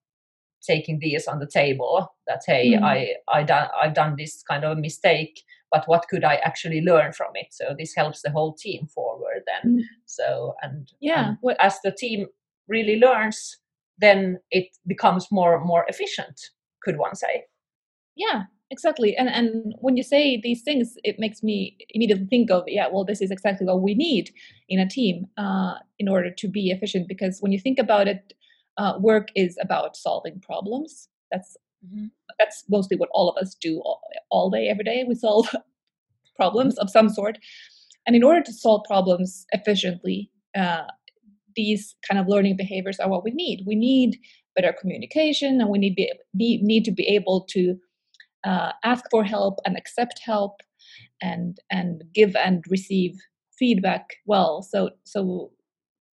taking 0.66 0.98
these 0.98 1.26
on 1.26 1.38
the 1.38 1.46
table 1.46 2.08
that 2.26 2.42
hey 2.46 2.72
mm. 2.72 2.82
i 2.82 3.14
i 3.28 3.42
done 3.42 3.68
i've 3.80 3.94
done 3.94 4.14
this 4.16 4.42
kind 4.48 4.64
of 4.64 4.78
a 4.78 4.80
mistake 4.80 5.42
but 5.72 5.88
what 5.88 6.06
could 6.08 6.22
i 6.22 6.36
actually 6.36 6.82
learn 6.82 7.12
from 7.12 7.32
it? 7.34 7.46
So 7.50 7.74
this 7.76 7.94
helps 7.96 8.20
the 8.22 8.30
whole 8.30 8.54
team 8.54 8.86
forward 8.86 9.42
then. 9.46 9.78
Mm. 9.78 9.82
so 10.04 10.54
and 10.62 10.92
yeah. 11.00 11.34
and 11.44 11.56
as 11.58 11.78
the 11.82 11.90
team 11.90 12.26
really 12.68 12.96
learns 12.96 13.58
then 13.98 14.38
it 14.50 14.68
becomes 14.86 15.26
more 15.30 15.64
more 15.64 15.84
efficient 15.88 16.40
could 16.84 16.98
one 16.98 17.14
say. 17.14 17.44
Yeah 18.14 18.44
exactly. 18.72 19.16
And 19.16 19.28
and 19.28 19.74
when 19.78 19.96
you 19.96 20.02
say 20.02 20.40
these 20.42 20.62
things 20.62 20.94
it 21.04 21.16
makes 21.18 21.42
me 21.42 21.76
immediately 21.90 22.26
think 22.26 22.50
of 22.50 22.64
yeah 22.66 22.88
well 22.90 23.04
this 23.04 23.20
is 23.20 23.30
exactly 23.30 23.66
what 23.66 23.82
we 23.82 23.94
need 23.94 24.30
in 24.68 24.80
a 24.80 24.88
team 24.88 25.26
uh, 25.36 25.74
in 25.98 26.08
order 26.08 26.30
to 26.30 26.48
be 26.48 26.70
efficient 26.70 27.06
because 27.06 27.38
when 27.40 27.52
you 27.52 27.60
think 27.60 27.78
about 27.78 28.08
it 28.08 28.32
uh, 28.78 28.94
work 29.00 29.28
is 29.34 29.56
about 29.60 29.96
solving 29.96 30.40
problems. 30.40 31.08
That's 31.30 31.56
mm-hmm. 31.84 32.06
that's 32.38 32.64
mostly 32.68 32.96
what 32.96 33.10
all 33.12 33.28
of 33.28 33.36
us 33.40 33.54
do 33.54 33.80
all, 33.80 34.00
all 34.30 34.50
day 34.50 34.68
every 34.68 34.84
day. 34.84 35.04
We 35.06 35.14
solve 35.14 35.48
problems 36.36 36.78
of 36.78 36.90
some 36.90 37.08
sort. 37.08 37.38
And 38.06 38.16
in 38.16 38.24
order 38.24 38.42
to 38.42 38.52
solve 38.52 38.82
problems 38.84 39.46
efficiently 39.52 40.30
uh, 40.56 40.82
these 41.54 41.94
kind 42.08 42.20
of 42.20 42.28
learning 42.28 42.56
behaviors 42.56 42.98
are 42.98 43.08
what 43.08 43.24
we 43.24 43.30
need. 43.30 43.64
We 43.66 43.74
need 43.74 44.18
better 44.54 44.74
communication 44.78 45.60
and 45.60 45.70
we 45.70 45.78
need 45.78 45.94
be, 45.94 46.12
need, 46.34 46.62
need 46.62 46.84
to 46.84 46.92
be 46.92 47.06
able 47.08 47.46
to 47.50 47.76
uh, 48.44 48.72
ask 48.84 49.04
for 49.10 49.24
help 49.24 49.58
and 49.64 49.76
accept 49.76 50.20
help 50.24 50.60
and 51.20 51.58
and 51.70 52.02
give 52.12 52.34
and 52.36 52.64
receive 52.68 53.16
feedback 53.58 54.06
well. 54.26 54.62
So 54.62 54.90
so 55.04 55.52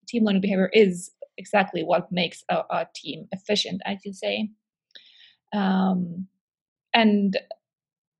team 0.06 0.24
learning 0.24 0.42
behavior 0.42 0.70
is 0.72 1.10
exactly 1.38 1.82
what 1.82 2.12
makes 2.12 2.44
our, 2.50 2.64
our 2.70 2.86
team 2.94 3.26
efficient 3.32 3.80
i 3.86 3.96
should 4.02 4.14
say 4.14 4.50
um, 5.54 6.26
and 6.92 7.38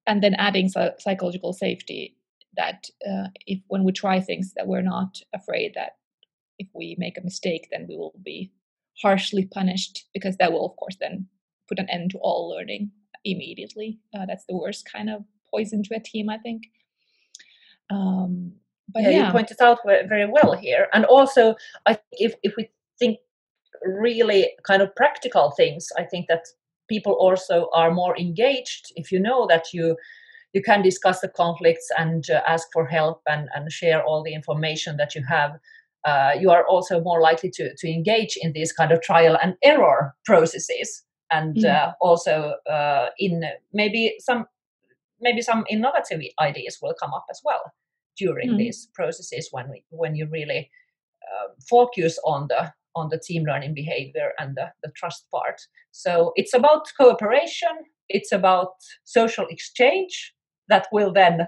and 0.06 0.22
then 0.22 0.34
adding 0.34 0.70
psychological 0.98 1.52
safety 1.52 2.16
that 2.56 2.86
uh, 3.06 3.28
if 3.46 3.60
when 3.68 3.84
we 3.84 3.92
try 3.92 4.20
things 4.20 4.54
that 4.56 4.66
we're 4.66 4.82
not 4.82 5.20
afraid 5.34 5.72
that 5.74 5.96
if 6.58 6.68
we 6.74 6.96
make 6.98 7.18
a 7.18 7.24
mistake 7.24 7.68
then 7.70 7.86
we 7.88 7.96
will 7.96 8.14
be 8.24 8.50
harshly 9.02 9.44
punished 9.44 10.06
because 10.14 10.36
that 10.38 10.52
will 10.52 10.64
of 10.64 10.76
course 10.76 10.96
then 11.00 11.26
put 11.68 11.78
an 11.78 11.88
end 11.90 12.10
to 12.10 12.18
all 12.18 12.48
learning 12.48 12.90
immediately. 13.24 13.98
Uh, 14.14 14.26
that's 14.26 14.44
the 14.48 14.56
worst 14.56 14.90
kind 14.90 15.10
of 15.10 15.24
poison 15.50 15.82
to 15.84 15.96
a 15.96 16.00
team, 16.00 16.28
I 16.30 16.38
think. 16.38 16.64
Um, 17.90 18.52
but 18.92 19.02
yeah, 19.02 19.10
yeah, 19.10 19.26
you 19.26 19.32
pointed 19.32 19.60
out 19.60 19.78
very 19.84 20.26
well 20.26 20.54
here, 20.54 20.88
and 20.92 21.04
also 21.04 21.56
I 21.86 21.94
think 21.94 22.06
if 22.12 22.34
if 22.42 22.54
we 22.56 22.70
think 22.98 23.18
really 23.84 24.50
kind 24.64 24.82
of 24.82 24.94
practical 24.96 25.50
things, 25.52 25.88
I 25.96 26.04
think 26.04 26.26
that 26.28 26.44
people 26.88 27.12
also 27.12 27.68
are 27.72 27.90
more 27.90 28.18
engaged 28.18 28.92
if 28.96 29.12
you 29.12 29.20
know 29.20 29.46
that 29.46 29.66
you 29.72 29.96
you 30.54 30.62
can 30.62 30.80
discuss 30.80 31.20
the 31.20 31.28
conflicts 31.28 31.88
and 31.98 32.30
uh, 32.30 32.40
ask 32.46 32.68
for 32.72 32.86
help 32.86 33.20
and, 33.28 33.50
and 33.54 33.70
share 33.70 34.02
all 34.02 34.22
the 34.22 34.32
information 34.32 34.96
that 34.96 35.14
you 35.14 35.22
have 35.28 35.58
uh, 36.04 36.32
you 36.40 36.50
are 36.50 36.66
also 36.66 37.00
more 37.00 37.20
likely 37.20 37.50
to, 37.50 37.74
to 37.76 37.88
engage 37.88 38.38
in 38.40 38.52
these 38.52 38.72
kind 38.72 38.92
of 38.92 39.02
trial 39.02 39.36
and 39.42 39.56
error 39.62 40.14
processes 40.24 41.04
and 41.30 41.56
mm. 41.56 41.64
uh, 41.64 41.92
also 42.00 42.54
uh, 42.70 43.08
in 43.18 43.44
maybe 43.72 44.14
some 44.20 44.46
maybe 45.20 45.42
some 45.42 45.64
innovative 45.68 46.20
ideas 46.40 46.78
will 46.80 46.94
come 46.98 47.12
up 47.12 47.26
as 47.30 47.40
well 47.44 47.72
during 48.16 48.50
mm. 48.50 48.58
these 48.58 48.88
processes 48.94 49.48
when 49.50 49.68
we, 49.68 49.84
when 49.90 50.14
you 50.14 50.26
really 50.30 50.70
uh, 51.22 51.48
focus 51.68 52.18
on 52.24 52.46
the 52.48 52.72
on 52.94 53.08
the 53.10 53.18
team 53.18 53.44
learning 53.44 53.74
behavior 53.74 54.32
and 54.38 54.56
the, 54.56 54.72
the 54.82 54.90
trust 54.96 55.26
part. 55.30 55.60
So 55.90 56.32
it's 56.36 56.54
about 56.54 56.88
cooperation 56.98 57.84
it's 58.08 58.32
about 58.32 58.72
social 59.04 59.46
exchange 59.48 60.32
that 60.68 60.86
will 60.92 61.12
then 61.12 61.46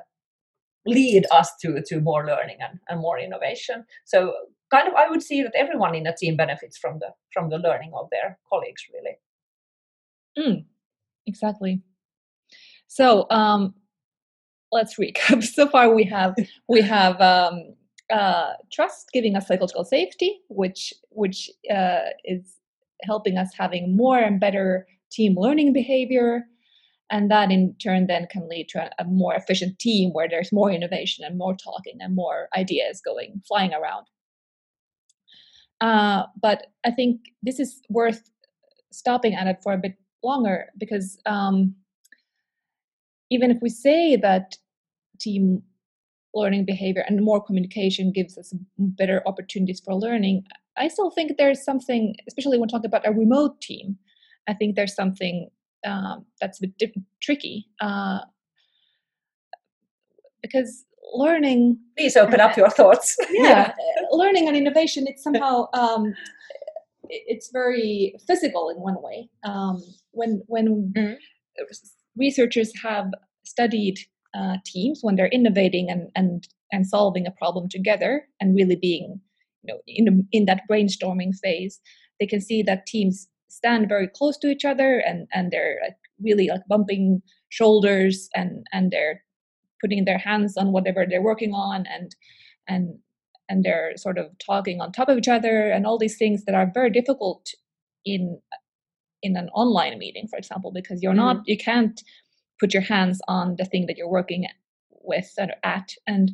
lead 0.86 1.26
us 1.30 1.50
to 1.60 1.82
to 1.86 2.00
more 2.00 2.26
learning 2.26 2.58
and, 2.60 2.78
and 2.88 3.00
more 3.00 3.18
innovation. 3.18 3.84
So 4.04 4.32
kind 4.70 4.86
of 4.86 4.94
i 4.94 5.08
would 5.08 5.22
see 5.22 5.42
that 5.42 5.52
everyone 5.56 5.96
in 5.96 6.06
a 6.06 6.14
team 6.14 6.36
benefits 6.36 6.78
from 6.78 6.98
the 7.00 7.08
from 7.32 7.50
the 7.50 7.58
learning 7.58 7.92
of 7.94 8.08
their 8.10 8.38
colleagues 8.48 8.82
really. 8.92 9.16
Mm, 10.38 10.64
exactly. 11.26 11.82
So 12.86 13.26
um 13.30 13.74
let's 14.72 14.96
recap. 14.96 15.44
So 15.54 15.68
far 15.68 15.92
we 15.94 16.04
have 16.04 16.34
we 16.68 16.80
have 16.82 17.20
um 17.20 17.74
uh, 18.12 18.52
trust 18.72 19.10
giving 19.12 19.36
us 19.36 19.46
psychological 19.46 19.84
safety 19.84 20.40
which 20.48 20.92
which 21.10 21.50
uh, 21.70 22.10
is 22.24 22.60
helping 23.02 23.38
us 23.38 23.50
having 23.56 23.96
more 23.96 24.18
and 24.18 24.40
better 24.40 24.86
team 25.10 25.34
learning 25.38 25.72
behavior. 25.72 26.44
And 27.12 27.30
that 27.30 27.50
in 27.50 27.74
turn 27.82 28.06
then 28.06 28.28
can 28.30 28.48
lead 28.48 28.68
to 28.70 28.88
a, 28.98 29.04
more 29.04 29.34
efficient 29.34 29.78
team 29.80 30.12
where 30.12 30.28
there's 30.28 30.52
more 30.52 30.70
innovation 30.70 31.24
and 31.24 31.36
more 31.36 31.56
talking 31.56 31.98
and 31.98 32.14
more 32.14 32.48
ideas 32.56 33.00
going 33.04 33.42
flying 33.48 33.72
around. 33.74 34.06
Uh, 35.80 36.24
but 36.40 36.66
i 36.84 36.90
think 36.90 37.20
this 37.42 37.58
is 37.58 37.80
worth 37.88 38.30
stopping 38.92 39.34
at 39.34 39.46
it 39.46 39.56
for 39.62 39.72
a 39.72 39.78
bit 39.78 39.94
longer 40.22 40.66
because 40.76 41.18
um, 41.24 41.74
even 43.30 43.50
if 43.50 43.62
we 43.62 43.70
say 43.70 44.14
that 44.14 44.56
team 45.18 45.62
learning 46.34 46.64
behavior 46.64 47.04
and 47.08 47.24
more 47.24 47.42
communication 47.42 48.12
gives 48.12 48.38
us 48.38 48.52
better 48.78 49.22
opportunities 49.26 49.80
for 49.84 49.94
learning. 49.94 50.44
I 50.76 50.88
still 50.88 51.10
think 51.10 51.32
there's 51.36 51.64
something 51.64 52.14
especially 52.28 52.58
when 52.58 52.68
talking 52.68 52.86
about 52.86 53.06
a 53.06 53.12
remote 53.12 53.60
team 53.60 53.96
i 54.48 54.54
think 54.54 54.76
there's 54.76 54.94
something 54.94 55.48
um, 55.86 56.26
that's 56.40 56.62
a 56.62 56.68
bit 56.78 56.94
tricky 57.22 57.66
uh, 57.80 58.20
because 60.42 60.84
learning 61.14 61.78
please 61.96 62.16
open 62.16 62.38
up 62.40 62.56
your 62.56 62.70
thoughts. 62.70 63.16
Yeah 63.30 63.72
learning 64.10 64.48
and 64.48 64.56
innovation 64.56 65.06
it's 65.06 65.22
somehow 65.28 65.66
um, 65.74 66.14
it's 67.10 67.50
very 67.50 68.14
physical 68.26 68.70
in 68.70 68.76
one 68.76 69.00
way. 69.02 69.28
Um, 69.44 69.82
when 70.12 70.42
when 70.46 70.92
mm-hmm. 70.96 71.14
researchers 72.16 72.72
have 72.82 73.10
studied 73.44 73.98
uh, 74.34 74.56
teams 74.64 75.00
when 75.02 75.16
they're 75.16 75.28
innovating 75.28 75.90
and 75.90 76.10
and 76.14 76.48
and 76.72 76.86
solving 76.86 77.26
a 77.26 77.32
problem 77.32 77.68
together 77.68 78.26
and 78.40 78.54
really 78.54 78.76
being 78.76 79.20
you 79.62 79.74
know 79.74 79.80
in 79.86 80.26
in 80.32 80.46
that 80.46 80.62
brainstorming 80.70 81.34
phase 81.42 81.80
they 82.18 82.26
can 82.26 82.40
see 82.40 82.62
that 82.62 82.86
teams 82.86 83.28
stand 83.48 83.88
very 83.88 84.06
close 84.06 84.38
to 84.38 84.48
each 84.48 84.64
other 84.64 84.98
and 84.98 85.26
and 85.32 85.50
they're 85.50 85.78
like 85.82 85.96
really 86.22 86.48
like 86.48 86.62
bumping 86.68 87.22
shoulders 87.48 88.28
and 88.34 88.66
and 88.72 88.90
they're 88.90 89.22
putting 89.80 90.04
their 90.04 90.18
hands 90.18 90.56
on 90.56 90.72
whatever 90.72 91.06
they're 91.08 91.22
working 91.22 91.52
on 91.52 91.86
and 91.86 92.14
and 92.68 92.98
and 93.48 93.64
they're 93.64 93.96
sort 93.96 94.16
of 94.16 94.26
talking 94.38 94.80
on 94.80 94.92
top 94.92 95.08
of 95.08 95.18
each 95.18 95.28
other 95.28 95.70
and 95.70 95.86
all 95.86 95.98
these 95.98 96.16
things 96.16 96.44
that 96.44 96.54
are 96.54 96.70
very 96.72 96.90
difficult 96.90 97.48
in 98.04 98.40
in 99.22 99.36
an 99.36 99.48
online 99.50 99.98
meeting 99.98 100.28
for 100.28 100.38
example 100.38 100.70
because 100.72 101.02
you're 101.02 101.12
mm-hmm. 101.12 101.38
not 101.38 101.42
you 101.46 101.56
can't 101.56 102.02
put 102.60 102.74
your 102.74 102.82
hands 102.82 103.20
on 103.26 103.56
the 103.56 103.64
thing 103.64 103.86
that 103.86 103.96
you're 103.96 104.08
working 104.08 104.46
with 105.02 105.32
and 105.38 105.52
at 105.64 105.94
and 106.06 106.30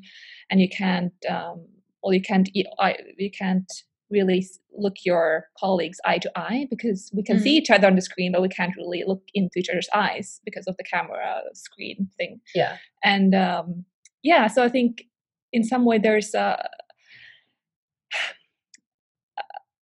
and 0.50 0.60
you 0.60 0.68
can't 0.68 1.12
um 1.28 1.64
well 2.02 2.12
you 2.12 2.20
can't 2.20 2.50
you 2.52 3.30
can't 3.30 3.72
really 4.10 4.46
look 4.76 4.94
your 5.04 5.46
colleagues 5.58 5.98
eye 6.04 6.18
to 6.18 6.30
eye 6.36 6.66
because 6.70 7.10
we 7.14 7.22
can 7.22 7.36
mm-hmm. 7.36 7.44
see 7.44 7.56
each 7.56 7.70
other 7.70 7.86
on 7.86 7.96
the 7.96 8.02
screen 8.02 8.32
but 8.32 8.42
we 8.42 8.48
can't 8.48 8.76
really 8.76 9.02
look 9.06 9.22
into 9.34 9.58
each 9.58 9.68
other's 9.68 9.88
eyes 9.94 10.40
because 10.44 10.66
of 10.66 10.76
the 10.76 10.84
camera 10.84 11.40
screen 11.54 12.08
thing 12.16 12.40
yeah 12.54 12.76
and 13.02 13.34
um, 13.34 13.84
yeah 14.22 14.46
so 14.46 14.62
i 14.62 14.68
think 14.68 15.04
in 15.52 15.64
some 15.64 15.84
way 15.84 15.98
there's 15.98 16.34
a 16.34 16.68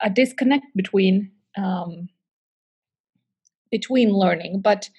a 0.01 0.09
disconnect 0.09 0.65
between 0.75 1.31
um, 1.57 2.09
between 3.71 4.09
learning 4.11 4.61
but 4.61 4.89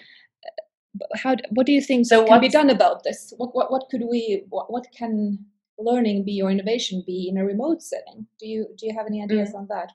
how 1.16 1.37
what 1.50 1.66
do 1.66 1.72
you 1.72 1.80
think 1.80 2.07
so 2.07 2.24
can 2.24 2.40
be 2.40 2.48
done 2.48 2.70
about 2.70 3.02
this 3.04 3.33
what, 3.37 3.54
what 3.54 3.70
what 3.70 3.88
could 3.90 4.02
we 4.11 4.44
what, 4.48 4.70
what 4.70 4.87
can 4.96 5.38
learning 5.78 6.24
be 6.24 6.40
or 6.40 6.50
innovation 6.50 7.02
be 7.07 7.28
in 7.28 7.37
a 7.37 7.44
remote 7.44 7.83
setting 7.83 8.26
do 8.38 8.46
you 8.46 8.66
do 8.78 8.87
you 8.87 8.94
have 8.96 9.07
any 9.07 9.22
ideas 9.22 9.50
mm. 9.50 9.57
on 9.57 9.66
that 9.68 9.90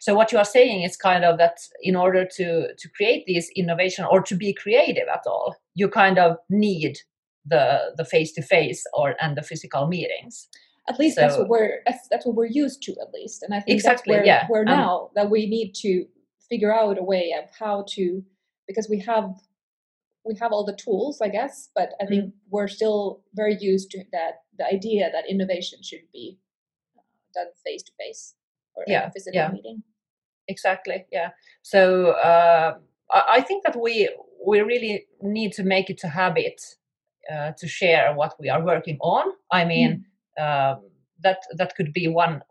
so 0.00 0.14
what 0.14 0.32
you 0.32 0.38
are 0.38 0.46
saying 0.46 0.82
is 0.82 0.96
kind 0.96 1.24
of 1.24 1.36
that 1.36 1.58
in 1.82 1.94
order 1.94 2.24
to 2.24 2.74
to 2.74 2.88
create 2.96 3.24
this 3.26 3.50
innovation 3.54 4.04
or 4.10 4.22
to 4.22 4.34
be 4.34 4.54
creative 4.54 5.08
at 5.12 5.22
all 5.26 5.54
you 5.74 5.88
kind 5.88 6.18
of 6.18 6.36
need 6.48 6.98
the 7.44 7.92
the 7.96 8.04
face 8.04 8.32
to 8.32 8.42
face 8.42 8.84
or 8.94 9.14
and 9.20 9.36
the 9.36 9.42
physical 9.42 9.86
meetings 9.86 10.48
at 10.88 10.98
least 10.98 11.16
so, 11.16 11.22
that's 11.22 11.36
what 11.36 11.48
we're 11.48 11.80
that's, 11.86 12.08
that's 12.10 12.26
what 12.26 12.34
we're 12.34 12.46
used 12.46 12.82
to 12.82 12.92
at 12.92 13.12
least 13.12 13.42
and 13.42 13.54
i 13.54 13.60
think 13.60 13.74
exactly, 13.74 14.14
that's 14.14 14.24
where 14.24 14.26
yeah. 14.26 14.46
we're 14.48 14.60
um, 14.60 14.66
now 14.66 15.10
that 15.14 15.30
we 15.30 15.46
need 15.46 15.74
to 15.74 16.06
figure 16.48 16.74
out 16.74 16.98
a 16.98 17.02
way 17.02 17.34
of 17.38 17.48
how 17.58 17.84
to 17.88 18.22
because 18.66 18.88
we 18.88 18.98
have 18.98 19.34
we 20.24 20.34
have 20.40 20.52
all 20.52 20.64
the 20.64 20.76
tools, 20.76 21.20
I 21.20 21.28
guess, 21.28 21.70
but 21.74 21.92
I 22.00 22.06
think 22.06 22.24
mm-hmm. 22.24 22.50
we're 22.50 22.68
still 22.68 23.20
very 23.34 23.56
used 23.60 23.90
to 23.90 24.04
that 24.12 24.42
the 24.58 24.66
idea 24.66 25.10
that 25.12 25.28
innovation 25.28 25.80
should 25.82 26.06
be 26.12 26.38
uh, 26.96 27.02
done 27.34 27.48
face 27.64 27.82
to 27.82 27.92
face 27.98 28.34
or 28.74 28.84
yeah, 28.86 29.08
a 29.08 29.12
physical 29.12 29.40
yeah. 29.40 29.50
meeting. 29.50 29.82
Exactly. 30.48 31.04
Yeah. 31.12 31.30
So 31.62 32.12
uh, 32.12 32.74
I 33.10 33.40
think 33.42 33.64
that 33.64 33.80
we 33.80 34.10
we 34.46 34.60
really 34.60 35.06
need 35.22 35.52
to 35.52 35.62
make 35.62 35.90
it 35.90 36.00
a 36.04 36.08
habit 36.08 36.60
uh, 37.32 37.52
to 37.58 37.68
share 37.68 38.14
what 38.14 38.34
we 38.38 38.48
are 38.48 38.62
working 38.62 38.98
on. 39.00 39.24
I 39.50 39.64
mean, 39.64 40.04
mm. 40.38 40.80
that 41.22 41.38
that 41.56 41.74
could 41.76 41.92
be 41.92 42.08
one 42.08 42.42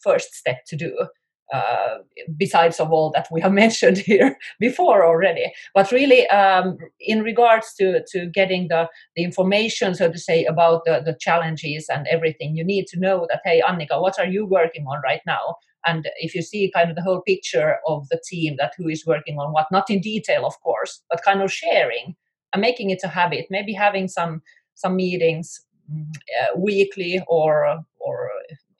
first 0.00 0.34
step 0.34 0.64
to 0.66 0.76
do 0.76 1.08
uh, 1.52 1.98
besides 2.36 2.80
of 2.80 2.90
all 2.92 3.10
that 3.10 3.28
we 3.30 3.40
have 3.40 3.52
mentioned 3.64 3.98
here 3.98 4.36
before 4.58 5.04
already. 5.04 5.52
But 5.74 5.92
really 5.92 6.26
um, 6.28 6.78
in 7.00 7.22
regards 7.22 7.74
to 7.74 8.02
to 8.12 8.26
getting 8.26 8.68
the 8.68 8.88
the 9.16 9.24
information 9.24 9.94
so 9.94 10.10
to 10.10 10.18
say 10.18 10.44
about 10.44 10.84
the 10.84 11.02
the 11.04 11.16
challenges 11.20 11.88
and 11.88 12.06
everything 12.08 12.56
you 12.56 12.64
need 12.64 12.86
to 12.88 12.98
know 12.98 13.26
that 13.28 13.40
hey 13.44 13.62
annika 13.66 14.00
what 14.00 14.18
are 14.18 14.26
you 14.26 14.46
working 14.46 14.86
on 14.86 15.00
right 15.04 15.22
now? 15.26 15.56
And 15.84 16.08
if 16.16 16.34
you 16.34 16.42
see 16.42 16.70
kind 16.74 16.90
of 16.90 16.96
the 16.96 17.02
whole 17.02 17.22
picture 17.22 17.78
of 17.86 18.08
the 18.08 18.20
team 18.24 18.56
that 18.58 18.72
who 18.76 18.88
is 18.88 19.04
working 19.06 19.38
on 19.38 19.52
what 19.52 19.66
not 19.70 19.90
in 19.90 20.00
detail 20.00 20.46
of 20.46 20.60
course 20.60 21.02
but 21.10 21.22
kind 21.22 21.42
of 21.42 21.52
sharing 21.52 22.14
and 22.52 22.60
making 22.60 22.90
it 22.90 23.00
a 23.04 23.08
habit 23.08 23.46
maybe 23.50 23.72
having 23.72 24.08
some 24.08 24.42
some 24.74 24.96
meetings 24.96 25.60
mm, 25.92 26.06
uh, 26.40 26.56
weekly 26.56 27.22
or 27.26 27.52
or 27.66 27.82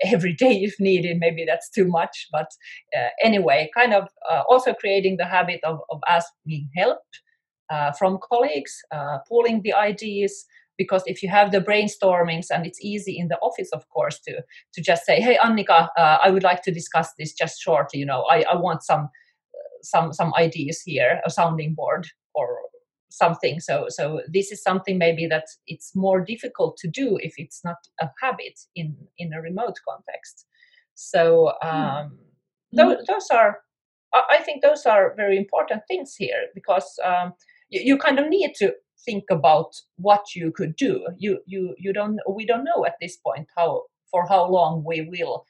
every 0.05 0.35
day 0.35 0.55
if 0.63 0.75
needed. 0.81 1.19
Maybe 1.19 1.45
that's 1.47 1.71
too 1.71 1.87
much 1.87 2.29
but 2.33 2.49
uh, 2.97 3.09
anyway 3.23 3.71
kind 3.77 3.95
of 3.95 4.09
uh, 4.31 4.43
also 4.49 4.73
creating 4.75 5.17
the 5.17 5.25
habit 5.27 5.61
of, 5.65 5.81
of 5.91 6.01
asking 6.09 6.69
help 6.77 6.99
uh, 7.71 7.93
from 7.93 8.19
colleagues 8.31 8.75
uh, 8.95 9.19
pooling 9.29 9.63
the 9.63 9.73
ideas 9.73 10.45
because 10.79 11.03
if 11.07 11.23
you 11.23 11.29
have 11.29 11.53
the 11.53 11.61
brainstormings 11.61 12.47
and 12.51 12.67
it's 12.67 12.81
easy 12.83 13.19
in 13.19 13.29
the 13.29 13.39
office 13.39 13.71
of 13.73 13.89
course 13.91 14.19
to 14.21 14.43
to 14.75 14.81
just 14.83 15.05
say 15.05 15.21
hey 15.21 15.39
annika 15.45 15.89
uh, 15.97 16.19
i 16.23 16.31
would 16.31 16.43
like 16.43 16.63
to 16.63 16.73
discuss 16.73 17.11
this 17.19 17.33
just 17.33 17.61
shortly 17.61 17.99
you 18.01 18.07
know 18.07 18.23
i, 18.31 18.43
I 18.43 18.57
want 18.57 18.83
some 18.83 19.09
some 19.83 20.13
some 20.13 20.33
ideas 20.35 20.83
here 20.85 21.21
a 21.25 21.31
sounding 21.31 21.75
board 21.75 22.07
or 22.35 22.59
something 23.13 23.61
so 23.61 23.87
so 23.89 24.23
this 24.33 24.51
is 24.51 24.63
something 24.63 24.99
maybe 24.99 25.27
that 25.27 25.45
it's 25.67 25.95
more 25.95 26.21
difficult 26.21 26.77
to 26.77 26.89
do 26.89 27.19
if 27.21 27.35
it's 27.37 27.61
not 27.65 27.77
a 28.01 28.09
habit 28.21 28.59
in 28.75 28.97
in 29.19 29.33
a 29.33 29.41
remote 29.41 29.77
context 29.89 30.47
so 30.95 31.53
hmm. 31.63 31.69
um, 31.69 32.07
mm. 32.07 32.77
those, 32.77 32.97
those 33.07 33.29
are 33.31 33.59
i 34.15 34.39
think 34.45 34.63
those 34.63 34.87
are 34.87 35.15
very 35.17 35.37
important 35.37 35.83
things 35.89 36.15
here 36.17 36.47
because 36.55 36.99
um, 37.05 37.33
you, 37.71 37.81
you 37.85 37.99
kind 37.99 38.19
of 38.19 38.29
need 38.29 38.53
to 38.55 38.73
think 39.05 39.25
about 39.31 39.75
what 39.97 40.35
you 40.35 40.53
could 40.53 40.75
do 40.77 41.07
you 41.19 41.39
you 41.47 41.75
you 41.79 41.93
don't 41.93 42.19
we 42.29 42.47
don't 42.47 42.65
know 42.65 42.85
at 42.87 42.97
this 43.01 43.17
point 43.17 43.47
how 43.57 43.83
for 44.11 44.27
how 44.29 44.49
long 44.49 44.85
we 44.87 45.09
will 45.11 45.45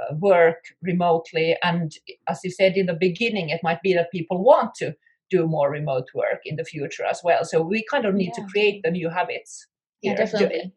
uh, 0.00 0.14
work 0.16 0.64
remotely 0.82 1.56
and 1.62 1.92
as 2.28 2.40
you 2.44 2.50
said 2.50 2.76
in 2.76 2.86
the 2.86 2.94
beginning 2.94 3.50
it 3.50 3.60
might 3.62 3.82
be 3.82 3.94
that 3.94 4.10
people 4.10 4.42
want 4.42 4.74
to 4.74 4.94
do 5.30 5.46
more 5.46 5.70
remote 5.70 6.08
work 6.14 6.40
in 6.44 6.56
the 6.56 6.64
future 6.64 7.04
as 7.04 7.20
well. 7.22 7.44
So 7.44 7.62
we 7.62 7.84
kind 7.90 8.04
of 8.04 8.14
need 8.14 8.32
yeah. 8.36 8.44
to 8.44 8.50
create 8.50 8.80
the 8.82 8.90
new 8.90 9.10
habits. 9.10 9.66
Here. 10.00 10.12
Yeah, 10.12 10.18
definitely. 10.24 10.72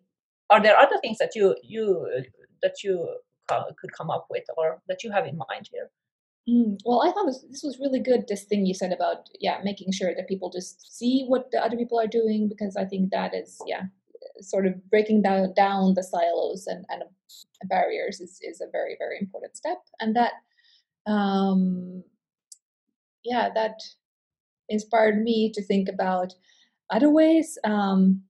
Are 0.50 0.62
there 0.62 0.78
other 0.78 0.98
things 1.02 1.18
that 1.20 1.32
you 1.36 1.56
you 1.64 2.24
that 2.62 2.84
you 2.84 3.08
could 3.78 3.92
come 3.98 4.10
up 4.10 4.28
with, 4.30 4.44
or 4.58 4.82
that 4.88 5.04
you 5.04 5.12
have 5.12 5.26
in 5.26 5.38
mind 5.38 5.70
here? 5.72 5.90
Mm, 6.50 6.80
well, 6.86 7.04
I 7.04 7.12
thought 7.12 7.28
this, 7.28 7.46
this 7.50 7.64
was 7.64 7.80
really 7.80 8.00
good. 8.00 8.26
This 8.28 8.46
thing 8.46 8.66
you 8.66 8.74
said 8.74 8.92
about 8.92 9.30
yeah, 9.40 9.60
making 9.64 9.92
sure 9.92 10.14
that 10.16 10.28
people 10.28 10.50
just 10.50 10.98
see 10.98 11.26
what 11.28 11.52
the 11.52 11.64
other 11.64 11.78
people 11.78 12.00
are 12.00 12.08
doing 12.08 12.50
because 12.50 12.76
I 12.76 12.86
think 12.86 13.12
that 13.12 13.36
is 13.36 13.60
yeah, 13.68 13.84
sort 14.42 14.66
of 14.66 14.74
breaking 14.90 15.22
down 15.22 15.54
down 15.54 15.94
the 15.94 16.04
silos 16.04 16.66
and 16.68 16.86
and 16.90 17.04
barriers 17.66 18.20
is 18.20 18.40
is 18.42 18.60
a 18.60 18.72
very 18.72 18.96
very 18.98 19.18
important 19.20 19.56
step, 19.56 19.78
and 20.00 20.16
that 20.16 20.34
um 21.08 22.04
yeah 23.24 23.50
that 23.54 23.76
inspired 24.72 25.22
me 25.22 25.52
to 25.54 25.64
think 25.64 25.88
about 25.90 26.34
other 26.90 27.10
ways 27.10 27.58
um, 27.64 28.22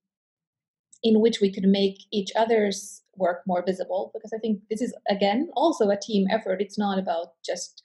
in 1.04 1.20
which 1.20 1.40
we 1.42 1.52
could 1.52 1.64
make 1.64 1.98
each 2.12 2.32
other's 2.36 3.02
work 3.18 3.42
more 3.46 3.64
visible 3.66 4.12
because 4.14 4.32
i 4.34 4.38
think 4.38 4.62
this 4.70 4.82
is 4.82 4.94
again 5.10 5.50
also 5.56 5.90
a 5.90 6.00
team 6.00 6.28
effort. 6.32 6.62
It's 6.62 6.78
not 6.78 6.98
about 6.98 7.34
just 7.46 7.84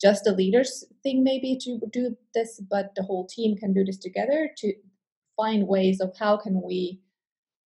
just 0.00 0.24
the 0.24 0.32
leaders 0.32 0.84
thing 1.02 1.24
maybe 1.24 1.58
to 1.62 1.80
do 1.92 2.16
this 2.34 2.60
but 2.70 2.94
the 2.94 3.02
whole 3.02 3.26
team 3.26 3.56
can 3.56 3.72
do 3.72 3.84
this 3.84 3.98
together 3.98 4.50
to 4.58 4.72
find 5.36 5.66
ways 5.66 6.00
of 6.00 6.16
how 6.18 6.36
can 6.36 6.62
we 6.62 7.00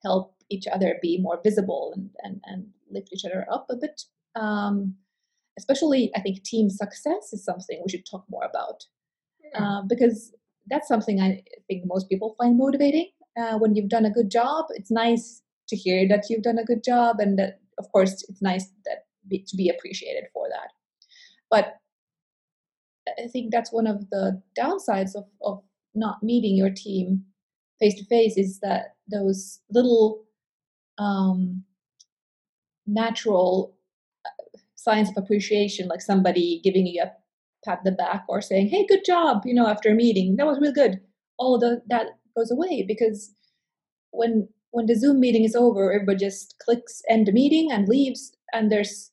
help 0.02 0.34
each 0.50 0.66
other 0.66 0.96
be 1.02 1.18
more 1.20 1.40
visible 1.42 1.92
and 1.94 2.10
and, 2.22 2.40
and 2.44 2.66
lift 2.90 3.08
each 3.12 3.24
other 3.24 3.46
up 3.50 3.66
a 3.70 3.76
bit. 3.76 4.02
Um, 4.34 4.96
especially 5.58 6.10
i 6.16 6.20
think 6.20 6.42
team 6.42 6.70
success 6.70 7.32
is 7.32 7.44
something 7.44 7.82
we 7.84 7.90
should 7.90 8.06
talk 8.06 8.24
more 8.30 8.44
about 8.44 8.84
uh, 9.54 9.82
because 9.88 10.32
that's 10.68 10.88
something 10.88 11.20
i 11.20 11.42
think 11.68 11.82
most 11.86 12.08
people 12.08 12.34
find 12.38 12.56
motivating 12.56 13.08
uh, 13.40 13.58
when 13.58 13.74
you've 13.74 13.88
done 13.88 14.04
a 14.04 14.10
good 14.10 14.30
job 14.30 14.66
it's 14.70 14.90
nice 14.90 15.42
to 15.68 15.76
hear 15.76 16.06
that 16.08 16.24
you've 16.28 16.42
done 16.42 16.58
a 16.58 16.64
good 16.64 16.84
job 16.84 17.16
and 17.18 17.38
that 17.38 17.60
of 17.78 17.90
course 17.92 18.24
it's 18.28 18.42
nice 18.42 18.66
that 18.84 19.06
be, 19.28 19.44
to 19.46 19.56
be 19.56 19.68
appreciated 19.68 20.24
for 20.32 20.48
that. 20.48 20.70
But 21.50 21.76
i 23.18 23.26
think 23.26 23.50
that's 23.50 23.72
one 23.72 23.88
of 23.88 24.08
the 24.10 24.40
downsides 24.58 25.16
of, 25.16 25.24
of 25.42 25.62
not 25.92 26.22
meeting 26.22 26.56
your 26.56 26.70
team 26.70 27.24
face 27.80 27.94
to 27.94 28.04
face 28.04 28.36
is 28.36 28.60
that 28.60 28.94
those 29.10 29.58
little 29.70 30.22
um, 30.98 31.64
natural 32.86 33.74
signs 34.76 35.08
of 35.10 35.16
appreciation, 35.16 35.88
like 35.88 36.00
somebody 36.00 36.60
giving 36.62 36.86
you 36.86 37.02
a 37.02 37.12
pat 37.64 37.80
the 37.84 37.92
back 37.92 38.24
or 38.28 38.40
saying, 38.40 38.68
"Hey, 38.68 38.86
good 38.86 39.04
job," 39.04 39.42
you 39.44 39.54
know, 39.54 39.66
after 39.66 39.90
a 39.90 39.94
meeting, 39.94 40.36
that 40.36 40.46
was 40.46 40.58
real 40.60 40.72
good. 40.72 41.00
All 41.38 41.58
the 41.58 41.82
that 41.88 42.08
goes 42.36 42.50
away 42.50 42.84
because 42.86 43.34
when 44.10 44.48
when 44.70 44.86
the 44.86 44.96
Zoom 44.96 45.20
meeting 45.20 45.44
is 45.44 45.54
over, 45.54 45.92
everybody 45.92 46.18
just 46.18 46.56
clicks 46.64 47.02
end 47.08 47.26
the 47.26 47.32
meeting 47.32 47.70
and 47.72 47.88
leaves, 47.88 48.32
and 48.52 48.70
there's 48.70 49.10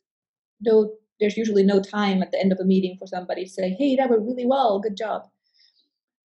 no 0.62 0.92
there's 1.20 1.38
usually 1.38 1.64
no 1.64 1.82
time 1.82 2.22
at 2.24 2.32
the 2.32 2.40
end 2.40 2.52
of 2.52 2.60
a 2.60 2.66
meeting 2.66 2.96
for 2.98 3.08
somebody 3.08 3.46
to 3.46 3.50
say, 3.52 3.76
"Hey, 3.80 3.96
that 3.96 4.10
went 4.10 4.24
really 4.24 4.46
well, 4.46 4.80
good 4.80 4.98
job." 4.98 5.24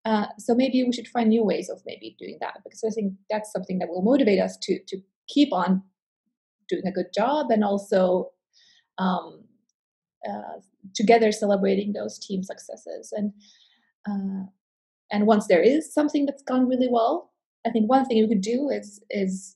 Uh, 0.05 0.27
so 0.37 0.53
maybe 0.53 0.83
we 0.83 0.93
should 0.93 1.07
find 1.07 1.29
new 1.29 1.43
ways 1.43 1.67
of 1.69 1.81
maybe 1.85 2.15
doing 2.19 2.37
that 2.39 2.59
because 2.63 2.83
I 2.83 2.89
think 2.91 3.13
that's 3.29 3.51
something 3.51 3.79
that 3.79 3.89
will 3.89 4.03
motivate 4.03 4.39
us 4.39 4.57
to 4.63 4.79
to 4.87 4.97
keep 5.27 5.51
on 5.51 5.81
doing 6.69 6.85
a 6.87 6.91
good 6.91 7.11
job 7.13 7.51
and 7.51 7.63
also 7.63 8.31
um, 8.97 9.44
uh, 10.29 10.59
together 10.93 11.31
celebrating 11.31 11.93
those 11.93 12.19
team 12.19 12.43
successes. 12.43 13.13
And 13.15 13.33
uh, 14.09 14.47
and 15.11 15.27
once 15.27 15.47
there 15.47 15.61
is 15.61 15.93
something 15.93 16.25
that's 16.25 16.43
gone 16.43 16.67
really 16.67 16.87
well 16.89 17.31
i 17.65 17.69
think 17.69 17.89
one 17.89 18.05
thing 18.05 18.17
you 18.17 18.27
could 18.27 18.41
do 18.41 18.69
is 18.69 19.01
is 19.09 19.55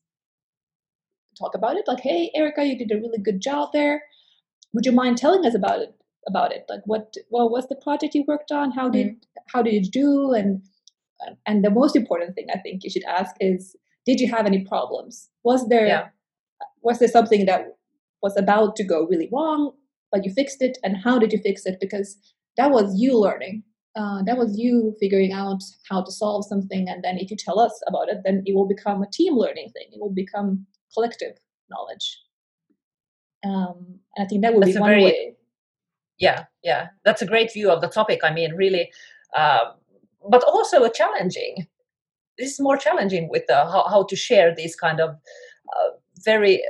talk 1.37 1.55
about 1.55 1.75
it 1.75 1.85
like 1.87 1.99
hey 2.01 2.31
erica 2.35 2.65
you 2.65 2.77
did 2.77 2.91
a 2.91 2.99
really 2.99 3.19
good 3.19 3.41
job 3.41 3.69
there. 3.73 4.03
Would 4.73 4.85
you 4.85 4.91
mind 4.91 5.17
telling 5.17 5.45
us 5.45 5.55
about 5.55 5.79
it 5.79 5.95
about 6.27 6.51
it? 6.51 6.65
Like 6.69 6.81
what 6.85 7.15
what 7.29 7.49
was 7.49 7.67
the 7.67 7.75
project 7.75 8.13
you 8.13 8.23
worked 8.27 8.51
on? 8.51 8.71
How 8.71 8.87
did 8.89 9.07
mm-hmm. 9.07 9.43
how 9.53 9.63
did 9.63 9.73
you 9.73 9.91
do? 9.91 10.33
And 10.33 10.61
and 11.45 11.63
the 11.63 11.71
most 11.71 11.95
important 11.95 12.35
thing 12.35 12.47
i 12.53 12.57
think 12.57 12.83
you 12.83 12.89
should 12.89 13.03
ask 13.03 13.35
is 13.39 13.75
did 14.05 14.19
you 14.19 14.29
have 14.29 14.45
any 14.45 14.63
problems? 14.65 15.29
Was 15.43 15.67
there 15.69 15.87
yeah. 15.87 16.07
was 16.83 16.99
there 16.99 17.07
something 17.07 17.45
that 17.45 17.77
was 18.21 18.37
about 18.37 18.75
to 18.75 18.83
go 18.83 19.07
really 19.07 19.29
wrong, 19.31 19.71
but 20.11 20.25
you 20.25 20.33
fixed 20.33 20.61
it, 20.61 20.77
and 20.83 20.97
how 20.97 21.19
did 21.19 21.31
you 21.31 21.39
fix 21.39 21.65
it? 21.65 21.77
Because 21.79 22.17
that 22.57 22.71
was 22.71 22.99
you 22.99 23.17
learning. 23.17 23.63
Uh, 23.95 24.21
that 24.23 24.37
was 24.37 24.57
you 24.57 24.95
figuring 24.99 25.33
out 25.33 25.61
how 25.89 26.03
to 26.03 26.11
solve 26.11 26.45
something, 26.45 26.87
and 26.87 27.03
then 27.03 27.17
if 27.17 27.29
you 27.29 27.37
tell 27.37 27.59
us 27.59 27.81
about 27.87 28.09
it, 28.09 28.19
then 28.23 28.43
it 28.45 28.55
will 28.55 28.67
become 28.67 29.01
a 29.01 29.09
team 29.11 29.35
learning 29.35 29.71
thing. 29.73 29.87
It 29.91 29.99
will 29.99 30.13
become 30.13 30.65
collective 30.93 31.37
knowledge. 31.69 32.19
Um, 33.43 33.99
and 34.15 34.25
I 34.25 34.27
think 34.27 34.41
that 34.43 34.53
would 34.53 34.63
That's 34.63 34.75
be 34.75 34.79
one 34.79 34.89
very, 34.89 35.03
way. 35.03 35.33
Yeah, 36.17 36.45
yeah, 36.63 36.87
that's 37.05 37.21
a 37.21 37.27
great 37.27 37.53
view 37.53 37.71
of 37.71 37.81
the 37.81 37.87
topic. 37.87 38.19
I 38.23 38.33
mean, 38.33 38.53
really, 38.55 38.91
uh, 39.35 39.71
but 40.29 40.43
also 40.43 40.83
a 40.83 40.91
challenging. 40.91 41.67
This 42.37 42.51
is 42.51 42.59
more 42.59 42.77
challenging 42.77 43.29
with 43.29 43.43
the, 43.47 43.55
how, 43.55 43.85
how 43.89 44.03
to 44.03 44.15
share 44.15 44.55
these 44.55 44.75
kind 44.75 45.01
of 45.01 45.09
uh, 45.09 45.89
very 46.23 46.61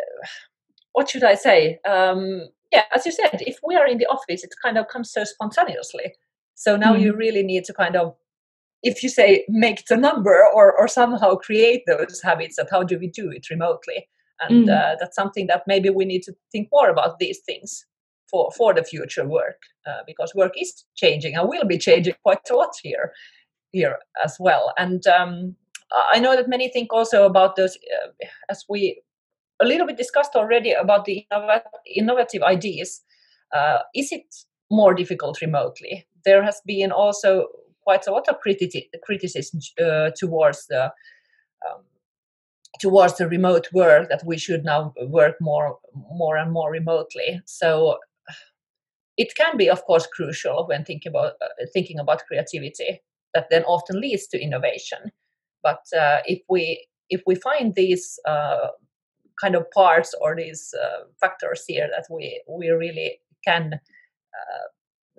what 0.93 1.09
should 1.09 1.23
I 1.23 1.35
say? 1.35 1.79
Um, 1.87 2.49
yeah, 2.71 2.83
as 2.93 3.05
you 3.05 3.11
said, 3.11 3.41
if 3.41 3.57
we 3.63 3.75
are 3.75 3.87
in 3.87 3.97
the 3.97 4.05
office, 4.07 4.43
it 4.43 4.53
kind 4.63 4.77
of 4.77 4.87
comes 4.87 5.11
so 5.11 5.23
spontaneously. 5.23 6.13
So 6.55 6.75
now 6.77 6.93
mm. 6.93 7.01
you 7.01 7.15
really 7.15 7.43
need 7.43 7.63
to 7.65 7.73
kind 7.73 7.95
of, 7.95 8.15
if 8.83 9.01
you 9.03 9.09
say 9.09 9.45
make 9.49 9.85
the 9.87 9.97
number 9.97 10.43
or 10.53 10.77
or 10.77 10.87
somehow 10.87 11.35
create 11.35 11.83
those 11.87 12.21
habits, 12.23 12.55
that 12.57 12.69
how 12.71 12.83
do 12.83 12.99
we 12.99 13.07
do 13.07 13.31
it 13.31 13.49
remotely? 13.49 14.07
And 14.39 14.67
mm. 14.67 14.71
uh, 14.71 14.95
that's 14.99 15.15
something 15.15 15.47
that 15.47 15.63
maybe 15.67 15.89
we 15.89 16.05
need 16.05 16.23
to 16.23 16.33
think 16.51 16.69
more 16.71 16.89
about 16.89 17.19
these 17.19 17.39
things 17.45 17.85
for 18.29 18.51
for 18.57 18.73
the 18.73 18.83
future 18.83 19.27
work, 19.27 19.61
uh, 19.87 20.01
because 20.05 20.35
work 20.35 20.53
is 20.55 20.85
changing 20.95 21.35
and 21.35 21.49
will 21.49 21.65
be 21.65 21.77
changing 21.77 22.15
quite 22.23 22.49
a 22.51 22.55
lot 22.55 22.73
here 22.83 23.11
here 23.71 23.97
as 24.23 24.37
well. 24.39 24.73
And 24.77 25.05
um, 25.07 25.55
I 25.91 26.19
know 26.19 26.35
that 26.35 26.49
many 26.49 26.69
think 26.69 26.93
also 26.93 27.25
about 27.25 27.55
those 27.55 27.77
uh, 27.77 28.27
as 28.49 28.65
we 28.69 29.01
a 29.61 29.65
little 29.65 29.87
bit 29.87 29.97
discussed 29.97 30.35
already 30.35 30.71
about 30.71 31.05
the 31.05 31.25
innovative 31.95 32.43
ideas. 32.43 33.01
Uh, 33.53 33.79
is 33.95 34.11
it 34.11 34.33
more 34.71 34.93
difficult 34.93 35.41
remotely? 35.41 36.07
There 36.25 36.43
has 36.43 36.61
been 36.65 36.91
also 36.91 37.47
quite 37.81 38.07
a 38.07 38.11
lot 38.11 38.27
of 38.27 38.37
criti- 38.45 38.89
criticism 39.03 39.59
uh, 39.81 40.11
towards 40.15 40.67
the 40.67 40.91
um, 41.65 41.83
towards 42.79 43.17
the 43.17 43.27
remote 43.27 43.67
work 43.73 44.09
that 44.09 44.23
we 44.25 44.37
should 44.37 44.63
now 44.63 44.93
work 45.07 45.35
more 45.41 45.79
more 45.93 46.37
and 46.37 46.51
more 46.51 46.71
remotely. 46.71 47.41
So 47.45 47.97
it 49.17 49.35
can 49.35 49.57
be, 49.57 49.69
of 49.69 49.83
course, 49.85 50.07
crucial 50.07 50.65
when 50.67 50.85
thinking 50.85 51.09
about 51.09 51.33
uh, 51.41 51.65
thinking 51.73 51.99
about 51.99 52.25
creativity 52.27 53.01
that 53.33 53.47
then 53.49 53.63
often 53.63 53.99
leads 53.99 54.27
to 54.27 54.41
innovation. 54.41 55.11
But 55.61 55.83
uh, 55.97 56.19
if 56.25 56.41
we 56.49 56.87
if 57.09 57.21
we 57.27 57.35
find 57.35 57.75
these 57.75 58.19
uh, 58.25 58.67
kind 59.41 59.55
of 59.55 59.69
parts 59.71 60.13
or 60.21 60.35
these 60.35 60.73
uh, 60.81 61.05
factors 61.19 61.63
here 61.67 61.89
that 61.95 62.05
we 62.13 62.41
we 62.47 62.69
really 62.69 63.19
can 63.45 63.73
uh, 63.73 64.67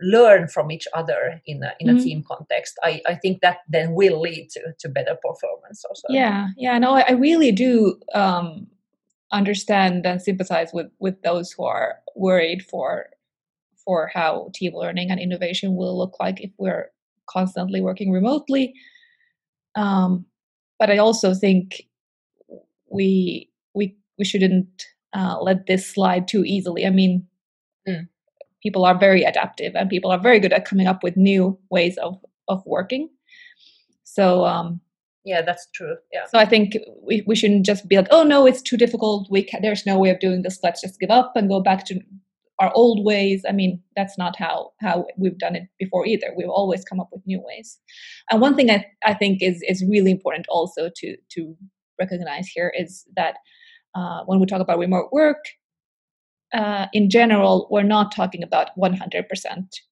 learn 0.03 0.49
from 0.49 0.71
each 0.71 0.89
other 0.95 1.41
in 1.47 1.63
a, 1.63 1.73
in 1.79 1.91
a 1.91 1.95
mm. 1.95 2.03
team 2.03 2.25
context. 2.27 2.79
I, 2.83 3.03
I 3.07 3.15
think 3.15 3.43
that 3.43 3.59
then 3.69 3.93
will 3.93 4.21
lead 4.21 4.49
to, 4.51 4.61
to 4.79 4.89
better 4.89 5.17
performance 5.23 5.85
also. 5.85 6.07
Yeah 6.09 6.49
yeah 6.57 6.79
no 6.79 6.95
i, 6.95 7.05
I 7.09 7.13
really 7.13 7.53
do 7.53 7.97
um, 8.15 8.67
understand 9.33 10.07
and 10.07 10.21
sympathize 10.21 10.71
with 10.73 10.91
with 10.99 11.21
those 11.23 11.53
who 11.53 11.65
are 11.65 11.97
worried 12.17 12.63
for 12.63 13.07
for 13.85 14.11
how 14.13 14.51
team 14.55 14.75
learning 14.75 15.11
and 15.11 15.21
innovation 15.21 15.75
will 15.77 15.97
look 15.97 16.17
like 16.21 16.41
if 16.41 16.51
we're 16.59 16.91
constantly 17.29 17.81
working 17.81 18.13
remotely. 18.13 18.75
Um, 19.75 20.27
but 20.79 20.91
i 20.91 20.99
also 20.99 21.35
think 21.35 21.83
we 22.91 23.49
we 23.75 23.97
we 24.21 24.25
shouldn't 24.25 24.85
uh, 25.17 25.39
let 25.41 25.67
this 25.67 25.85
slide 25.85 26.29
too 26.29 26.45
easily. 26.45 26.87
I 26.87 26.91
mean, 26.91 27.27
mm. 27.89 28.07
people 28.63 28.85
are 28.85 28.97
very 28.97 29.25
adaptive 29.25 29.75
and 29.75 29.91
people 29.91 30.13
are 30.13 30.21
very 30.21 30.39
good 30.39 30.53
at 30.53 30.65
coming 30.65 30.87
up 30.87 31.03
with 31.03 31.17
new 31.17 31.59
ways 31.71 31.97
of 31.99 32.19
of 32.47 32.63
working. 32.67 33.09
So 34.05 34.45
um, 34.45 34.81
yeah, 35.25 35.43
that's 35.43 35.67
true. 35.75 35.97
Yeah. 36.13 36.27
So 36.27 36.39
I 36.39 36.45
think 36.45 36.77
we, 37.03 37.23
we 37.27 37.35
shouldn't 37.37 37.67
just 37.67 37.89
be 37.89 37.97
like, 37.97 38.09
oh 38.11 38.23
no, 38.23 38.47
it's 38.47 38.63
too 38.63 38.77
difficult. 38.77 39.29
We 39.31 39.43
can, 39.43 39.63
there's 39.63 39.87
no 39.87 39.99
way 39.99 40.11
of 40.11 40.21
doing 40.21 40.43
this. 40.43 40.59
Let's 40.63 40.81
just 40.81 41.01
give 41.01 41.11
up 41.11 41.33
and 41.35 41.49
go 41.49 41.61
back 41.61 41.85
to 41.87 42.01
our 42.59 42.71
old 42.75 43.05
ways. 43.05 43.43
I 43.49 43.53
mean, 43.53 43.83
that's 43.97 44.19
not 44.19 44.37
how 44.37 44.73
how 44.81 45.07
we've 45.17 45.39
done 45.39 45.57
it 45.57 45.65
before 45.79 46.07
either. 46.07 46.33
We've 46.37 46.49
always 46.61 46.85
come 46.85 47.01
up 47.01 47.09
with 47.11 47.27
new 47.27 47.41
ways. 47.41 47.79
And 48.31 48.41
one 48.41 48.55
thing 48.55 48.71
I, 48.71 48.85
I 49.05 49.15
think 49.15 49.43
is 49.43 49.63
is 49.67 49.85
really 49.89 50.11
important 50.11 50.47
also 50.49 50.91
to 50.97 51.17
to 51.35 51.57
recognize 51.99 52.49
here 52.49 52.73
is 52.77 53.07
that 53.17 53.37
uh, 53.95 54.23
when 54.25 54.41
we 54.41 54.47
talk 54.47 54.61
about 54.61 54.79
remote 54.79 55.09
work, 55.13 55.45
uh, 56.53 56.87
in 56.93 57.11
general, 57.11 57.69
we're 57.71 57.83
not 57.83 58.15
talking 58.15 58.43
about 58.43 58.71
100% 58.77 58.97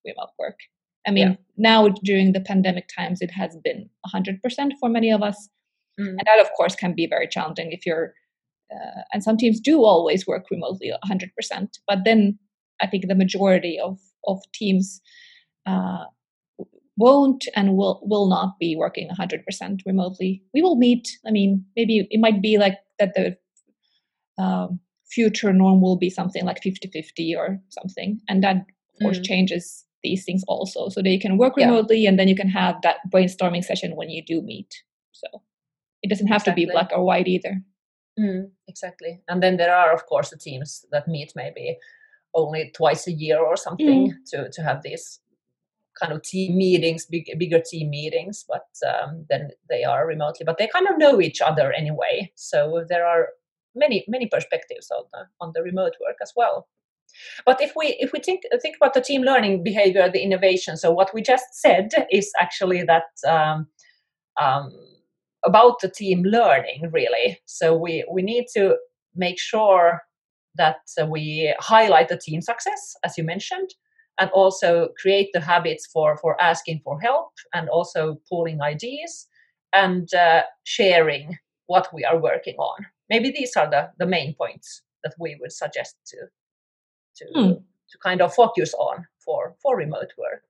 remote 0.05 0.31
work. 0.39 0.59
I 1.07 1.11
mean, 1.11 1.29
yeah. 1.29 1.37
now 1.57 1.89
during 2.03 2.33
the 2.33 2.41
pandemic 2.41 2.89
times, 2.95 3.23
it 3.23 3.31
has 3.31 3.57
been 3.63 3.89
100% 4.13 4.41
for 4.81 4.89
many 4.89 5.11
of 5.11 5.23
us. 5.23 5.49
Mm. 5.99 6.09
And 6.09 6.23
that, 6.27 6.41
of 6.41 6.51
course, 6.57 6.75
can 6.75 6.95
be 6.95 7.07
very 7.07 7.29
challenging 7.29 7.73
if 7.73 7.87
you're, 7.87 8.13
uh, 8.73 9.03
and 9.13 9.23
some 9.23 9.37
teams 9.37 9.61
do 9.61 9.85
always 9.85 10.27
work 10.27 10.47
remotely 10.51 10.93
100%. 11.05 11.69
But 11.87 12.01
then 12.05 12.39
I 12.81 12.87
think 12.87 13.07
the 13.07 13.15
majority 13.15 13.79
of, 13.79 13.99
of 14.27 14.41
teams 14.53 15.01
uh, 15.67 16.05
won't 16.99 17.47
and 17.55 17.77
will 17.77 18.01
will 18.03 18.29
not 18.29 18.59
be 18.59 18.77
working 18.77 19.09
100% 19.09 19.81
remotely. 19.87 20.43
We 20.53 20.61
will 20.63 20.77
meet. 20.77 21.09
I 21.27 21.31
mean, 21.31 21.65
maybe 21.77 22.09
it 22.11 22.19
might 22.19 22.43
be 22.43 22.59
like 22.59 22.77
that 22.99 23.15
the 23.15 23.37
um, 24.39 24.81
future 25.11 25.53
norm 25.53 25.81
will 25.81 25.97
be 25.97 26.11
something 26.11 26.45
like 26.45 26.61
50-50 26.63 27.37
or 27.37 27.59
something, 27.69 28.21
and 28.29 28.43
that 28.43 28.57
of 28.57 29.03
course 29.03 29.19
mm. 29.19 29.25
changes 29.25 29.85
these 30.03 30.25
things 30.25 30.45
also. 30.49 30.89
So 30.89 31.03
that 31.03 31.11
you 31.11 31.21
can 31.21 31.39
work 31.39 31.57
remotely, 31.57 32.01
yeah. 32.01 32.11
and 32.11 32.19
then 32.19 32.29
you 32.29 32.37
can 32.37 32.49
have 32.49 32.77
that 32.83 32.99
brainstorming 33.13 33.65
session 33.65 33.97
when 33.97 34.11
you 34.11 34.23
do 34.25 34.43
meet. 34.43 34.83
So 35.13 35.43
it 36.03 36.09
doesn't 36.09 36.29
have 36.29 36.43
exactly. 36.43 36.65
to 36.65 36.67
be 36.67 36.73
black 36.73 36.91
or 36.93 37.05
white 37.05 37.29
either. 37.29 37.63
Mm, 38.19 38.51
exactly. 38.67 39.21
And 39.29 39.43
then 39.43 39.57
there 39.57 39.75
are, 39.75 39.93
of 39.93 40.07
course, 40.07 40.31
the 40.31 40.37
teams 40.37 40.85
that 40.91 41.07
meet 41.07 41.33
maybe 41.37 41.79
only 42.35 42.73
twice 42.75 43.07
a 43.07 43.13
year 43.13 43.39
or 43.39 43.57
something 43.57 44.11
mm. 44.11 44.15
to 44.31 44.51
to 44.51 44.63
have 44.63 44.83
these 44.83 45.21
kind 45.99 46.13
of 46.13 46.23
team 46.23 46.57
meetings, 46.57 47.07
big, 47.07 47.27
bigger 47.39 47.61
team 47.61 47.91
meetings, 47.91 48.45
but 48.49 48.69
um, 48.89 49.27
then 49.29 49.51
they 49.69 49.85
are 49.85 50.07
remotely. 50.07 50.45
But 50.45 50.59
they 50.59 50.69
kind 50.69 50.87
of 50.89 50.99
know 50.99 51.21
each 51.21 51.41
other 51.41 51.73
anyway, 51.73 52.31
so 52.37 52.85
there 52.89 53.07
are 53.07 53.31
many 53.75 54.05
many 54.09 54.27
perspectives 54.27 54.91
on 54.91 55.05
the 55.13 55.27
on 55.41 55.53
the 55.55 55.63
remote 55.63 55.95
work 56.05 56.17
as 56.23 56.33
well. 56.37 56.69
But 57.47 57.61
if 57.61 57.73
we 57.75 57.97
if 58.01 58.13
we 58.13 58.21
think 58.21 58.43
think 58.63 58.77
about 58.77 58.95
the 58.95 59.01
team 59.01 59.23
learning 59.23 59.63
behavior, 59.63 60.11
the 60.11 60.23
innovation, 60.23 60.77
so 60.77 60.91
what 60.91 61.13
we 61.15 61.23
just 61.23 61.47
said 61.53 61.91
is 62.11 62.31
actually 62.39 62.83
that 62.85 63.05
um, 63.27 63.67
um, 64.41 64.73
about 65.45 65.81
the 65.81 65.89
team 65.89 66.23
learning 66.25 66.91
really. 66.93 67.41
So 67.47 67.77
we 67.77 68.05
we 68.11 68.23
need 68.23 68.47
to 68.57 68.77
make 69.15 69.39
sure 69.39 70.03
that 70.57 70.81
we 71.09 71.55
highlight 71.61 72.09
the 72.09 72.19
team 72.19 72.41
success, 72.43 72.97
as 73.05 73.17
you 73.17 73.25
mentioned, 73.25 73.71
and 74.19 74.31
also 74.31 74.89
create 75.01 75.31
the 75.33 75.41
habits 75.41 75.87
for 75.87 76.17
for 76.19 76.41
asking 76.41 76.81
for 76.85 77.01
help 77.01 77.31
and 77.55 77.69
also 77.69 78.21
pooling 78.29 78.61
ideas 78.61 79.27
and 79.73 80.13
uh, 80.15 80.43
sharing 80.65 81.39
what 81.67 81.89
we 81.93 82.05
are 82.05 82.19
working 82.19 82.57
on 82.57 82.87
maybe 83.09 83.31
these 83.31 83.57
are 83.57 83.69
the 83.71 83.91
the 83.99 84.07
main 84.07 84.35
points 84.35 84.83
that 85.03 85.15
we 85.19 85.37
would 85.41 85.53
suggest 85.53 85.97
to 86.07 86.17
to 87.17 87.25
hmm. 87.35 87.53
to 87.91 87.99
kind 88.03 88.21
of 88.21 88.35
focus 88.35 88.75
on 88.75 89.07
for 89.25 89.55
for 89.63 89.77
remote 89.77 90.13
work 90.19 90.45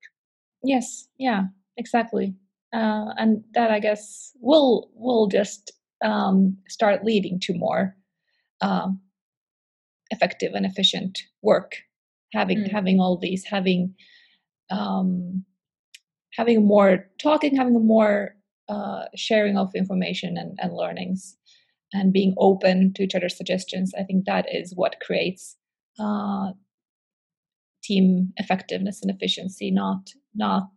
yes 0.62 1.08
yeah 1.18 1.44
exactly 1.76 2.34
uh, 2.74 3.12
and 3.16 3.44
that 3.54 3.70
i 3.70 3.78
guess 3.80 4.32
will 4.40 4.90
will 4.94 5.26
just 5.26 5.72
um, 6.04 6.56
start 6.68 7.04
leading 7.04 7.40
to 7.40 7.54
more 7.54 7.96
um, 8.60 9.00
effective 10.10 10.52
and 10.54 10.64
efficient 10.64 11.18
work 11.42 11.76
having 12.32 12.58
mm. 12.58 12.70
having 12.70 13.00
all 13.00 13.16
these 13.16 13.44
having 13.44 13.94
um, 14.70 15.44
having 16.34 16.66
more 16.66 17.08
talking 17.20 17.56
having 17.56 17.86
more 17.86 18.34
uh, 18.68 19.04
sharing 19.16 19.56
of 19.56 19.74
information 19.74 20.36
and, 20.36 20.58
and 20.60 20.74
learnings 20.74 21.36
and 21.92 22.12
being 22.12 22.34
open 22.38 22.92
to 22.94 23.02
each 23.02 23.14
other's 23.14 23.36
suggestions 23.36 23.92
i 23.98 24.02
think 24.02 24.24
that 24.24 24.46
is 24.52 24.72
what 24.74 25.00
creates 25.00 25.56
uh, 25.98 26.52
team 27.82 28.32
effectiveness 28.36 29.00
and 29.02 29.10
efficiency 29.10 29.70
not 29.70 30.10
not 30.34 30.68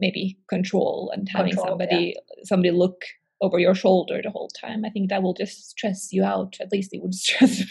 maybe 0.00 0.38
control 0.48 1.12
and 1.14 1.28
having 1.28 1.52
control, 1.52 1.68
somebody 1.68 2.14
yeah. 2.16 2.44
somebody 2.44 2.70
look 2.70 3.02
over 3.40 3.58
your 3.58 3.74
shoulder 3.74 4.20
the 4.22 4.30
whole 4.30 4.50
time. 4.60 4.84
I 4.84 4.90
think 4.90 5.08
that 5.08 5.22
will 5.22 5.34
just 5.34 5.70
stress 5.70 6.12
you 6.12 6.24
out. 6.24 6.56
At 6.60 6.72
least 6.72 6.90
it 6.92 7.02
would 7.02 7.14
stress 7.26 7.62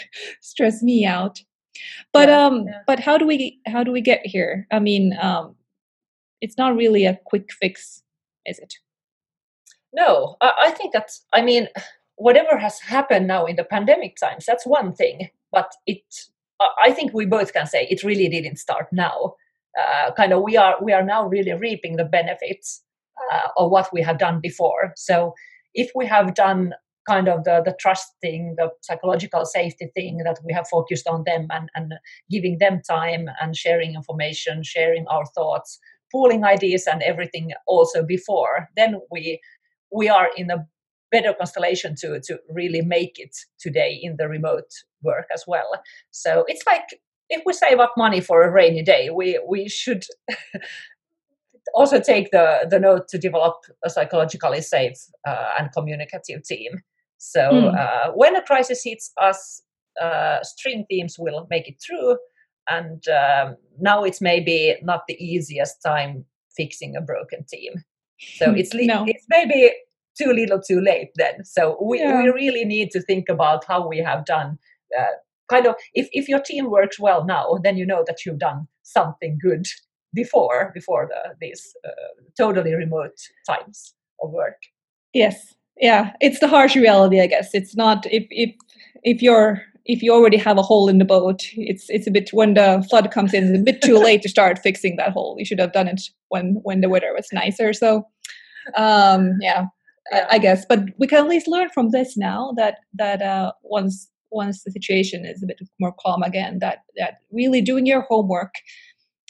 stress 0.41 0.81
me 0.81 1.05
out. 1.05 1.39
But 2.13 2.29
yeah, 2.29 2.45
um 2.45 2.65
yeah. 2.67 2.79
but 2.87 2.99
how 2.99 3.17
do 3.17 3.25
we 3.25 3.59
how 3.67 3.83
do 3.83 3.91
we 3.91 4.01
get 4.01 4.21
here? 4.23 4.67
I 4.71 4.79
mean 4.79 5.17
um 5.21 5.55
it's 6.41 6.57
not 6.57 6.75
really 6.75 7.05
a 7.05 7.19
quick 7.25 7.51
fix 7.51 8.01
is 8.45 8.59
it 8.59 8.73
no 9.93 10.35
i, 10.41 10.71
think 10.71 10.93
that's 10.93 11.25
i 11.33 11.41
mean 11.41 11.67
whatever 12.15 12.57
has 12.57 12.79
happened 12.79 13.27
now 13.27 13.45
in 13.45 13.55
the 13.55 13.63
pandemic 13.63 14.15
times 14.17 14.45
that's 14.45 14.65
one 14.65 14.93
thing 14.93 15.29
but 15.51 15.71
it 15.87 16.03
i 16.83 16.91
think 16.91 17.13
we 17.13 17.25
both 17.25 17.53
can 17.53 17.65
say 17.65 17.87
it 17.89 18.03
really 18.03 18.29
didn't 18.29 18.57
start 18.57 18.87
now. 18.91 19.35
Uh, 19.79 20.11
kind 20.13 20.33
of 20.33 20.41
we 20.41 20.57
are 20.57 20.75
we 20.81 20.91
are 20.91 21.03
now 21.03 21.25
really 21.27 21.53
reaping 21.53 21.95
the 21.95 22.03
benefits 22.03 22.83
uh, 23.31 23.47
of 23.57 23.71
what 23.71 23.87
we 23.93 24.01
have 24.01 24.17
done 24.17 24.39
before. 24.41 24.93
So 24.95 25.33
if 25.73 25.91
we 25.95 26.05
have 26.07 26.33
done 26.33 26.73
kind 27.07 27.29
of 27.29 27.43
the, 27.43 27.61
the 27.63 27.75
trust 27.79 28.07
thing, 28.21 28.55
the 28.57 28.69
psychological 28.81 29.45
safety 29.45 29.89
thing 29.95 30.17
that 30.25 30.39
we 30.43 30.53
have 30.53 30.67
focused 30.67 31.07
on 31.07 31.23
them 31.25 31.47
and, 31.51 31.69
and 31.75 31.93
giving 32.29 32.57
them 32.59 32.81
time 32.87 33.29
and 33.41 33.55
sharing 33.55 33.95
information, 33.95 34.63
sharing 34.63 35.07
our 35.07 35.25
thoughts, 35.27 35.79
pooling 36.11 36.43
ideas 36.43 36.87
and 36.87 37.01
everything 37.03 37.51
also 37.67 38.03
before, 38.03 38.67
then 38.75 38.99
we 39.11 39.39
we 39.91 40.09
are 40.09 40.29
in 40.35 40.51
a 40.51 40.67
better 41.11 41.33
constellation 41.33 41.95
to 41.95 42.19
to 42.21 42.39
really 42.49 42.81
make 42.81 43.19
it 43.19 43.35
today 43.59 43.99
in 44.01 44.15
the 44.17 44.27
remote 44.27 44.71
work 45.03 45.27
as 45.33 45.43
well. 45.47 45.69
So 46.11 46.45
it's 46.47 46.65
like 46.67 46.83
if 47.29 47.41
we 47.45 47.53
save 47.53 47.79
up 47.79 47.93
money 47.97 48.21
for 48.21 48.43
a 48.43 48.51
rainy 48.51 48.83
day, 48.83 49.09
we 49.09 49.39
we 49.47 49.69
should 49.69 50.03
also 51.73 51.99
take 51.99 52.31
the 52.31 52.67
the 52.69 52.79
note 52.79 53.07
to 53.09 53.17
develop 53.17 53.55
a 53.83 53.89
psychologically 53.89 54.61
safe 54.61 54.97
uh, 55.27 55.53
and 55.57 55.71
communicative 55.71 56.43
team 56.43 56.81
so 57.19 57.41
mm. 57.41 57.77
uh, 57.77 58.11
when 58.13 58.35
a 58.35 58.41
crisis 58.41 58.81
hits 58.83 59.11
us, 59.21 59.61
uh, 60.01 60.41
string 60.41 60.85
teams 60.89 61.17
will 61.19 61.45
make 61.49 61.67
it 61.67 61.75
through. 61.85 62.17
And 62.69 63.03
um, 63.09 63.57
now 63.79 64.03
it's 64.03 64.21
maybe 64.21 64.77
not 64.81 65.01
the 65.07 65.21
easiest 65.23 65.81
time 65.85 66.25
fixing 66.55 66.95
a 66.95 67.01
broken 67.01 67.45
team. 67.45 67.73
So 68.19 68.53
it's, 68.53 68.73
li- 68.73 68.87
no. 68.87 69.05
it's 69.07 69.25
maybe 69.29 69.71
too 70.17 70.33
little 70.33 70.61
too 70.61 70.81
late 70.81 71.11
then. 71.15 71.45
So 71.45 71.77
we, 71.81 71.99
yeah. 71.99 72.21
we 72.21 72.29
really 72.29 72.65
need 72.65 72.91
to 72.91 73.01
think 73.01 73.29
about 73.29 73.63
how 73.65 73.87
we 73.87 73.99
have 73.99 74.25
done 74.25 74.57
uh, 74.97 75.13
kind 75.49 75.65
of 75.65 75.75
if, 75.93 76.07
if 76.11 76.29
your 76.29 76.39
team 76.39 76.69
works 76.69 76.99
well 76.99 77.25
now, 77.25 77.57
then 77.63 77.77
you 77.77 77.85
know 77.85 78.03
that 78.07 78.25
you've 78.25 78.39
done 78.39 78.67
something 78.83 79.37
good 79.41 79.65
before 80.13 80.71
before 80.73 81.07
the, 81.09 81.35
these 81.41 81.73
uh, 81.85 81.91
totally 82.37 82.73
remote 82.73 83.17
times 83.45 83.93
of 84.21 84.31
work. 84.31 84.61
Yes, 85.13 85.55
yeah 85.79 86.11
it's 86.19 86.39
the 86.39 86.47
harsh 86.47 86.75
reality 86.75 87.21
i 87.21 87.27
guess 87.27 87.53
it's 87.53 87.75
not 87.75 88.05
if 88.11 88.25
if 88.29 88.53
if 89.03 89.21
you're 89.21 89.61
if 89.85 90.03
you 90.03 90.13
already 90.13 90.37
have 90.37 90.57
a 90.57 90.61
hole 90.61 90.87
in 90.87 90.99
the 90.99 91.05
boat 91.05 91.41
it's 91.53 91.85
it's 91.89 92.07
a 92.07 92.11
bit 92.11 92.29
when 92.31 92.53
the 92.53 92.85
flood 92.89 93.11
comes 93.11 93.33
in 93.33 93.49
it's 93.49 93.59
a 93.59 93.63
bit 93.63 93.81
too 93.81 93.97
late 94.07 94.21
to 94.21 94.29
start 94.29 94.59
fixing 94.59 94.95
that 94.97 95.11
hole 95.11 95.35
you 95.37 95.45
should 95.45 95.59
have 95.59 95.73
done 95.73 95.87
it 95.87 96.01
when 96.29 96.59
when 96.63 96.81
the 96.81 96.89
weather 96.89 97.13
was 97.15 97.27
nicer 97.33 97.73
so 97.73 98.05
um 98.77 99.37
yeah, 99.41 99.65
yeah. 100.11 100.25
I, 100.29 100.35
I, 100.35 100.37
guess 100.37 100.65
but 100.67 100.79
we 100.99 101.07
can 101.07 101.19
at 101.19 101.29
least 101.29 101.47
learn 101.47 101.69
from 101.69 101.89
this 101.89 102.15
now 102.15 102.53
that 102.57 102.79
that 102.93 103.21
uh 103.21 103.51
once 103.63 104.09
once 104.31 104.63
the 104.63 104.71
situation 104.71 105.25
is 105.25 105.41
a 105.41 105.47
bit 105.47 105.59
more 105.79 105.95
calm 105.99 106.21
again 106.21 106.59
that 106.59 106.83
that 106.97 107.19
really 107.31 107.61
doing 107.61 107.85
your 107.85 108.01
homework 108.01 108.53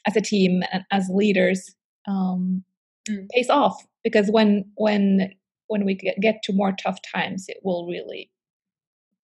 as 0.05 0.15
a 0.17 0.21
team 0.21 0.63
and 0.73 0.83
as 0.91 1.09
leaders 1.09 1.73
um 2.07 2.63
mm. 3.09 3.27
pays 3.29 3.49
off 3.49 3.85
because 4.03 4.29
when 4.29 4.65
when 4.75 5.31
when 5.69 5.86
we 5.86 5.95
get, 5.95 6.19
get 6.19 6.43
to 6.43 6.53
more 6.53 6.73
tough 6.73 6.99
times, 7.01 7.45
it 7.47 7.60
will 7.63 7.88
really 7.88 8.29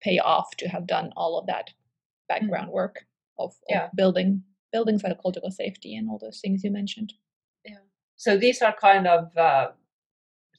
pay 0.01 0.19
off 0.19 0.55
to 0.57 0.67
have 0.67 0.87
done 0.87 1.11
all 1.17 1.37
of 1.37 1.47
that 1.47 1.71
background 2.29 2.69
mm. 2.69 2.73
work 2.73 3.05
of, 3.37 3.49
of 3.49 3.55
yeah. 3.69 3.89
building 3.95 4.43
building 4.71 4.99
psychological 4.99 5.51
safety 5.51 5.95
and 5.95 6.09
all 6.09 6.19
those 6.19 6.41
things 6.41 6.63
you 6.63 6.71
mentioned. 6.71 7.13
Yeah. 7.63 7.83
So 8.17 8.37
these 8.37 8.61
are 8.61 8.75
kind 8.79 9.07
of 9.07 9.35
uh, 9.37 9.67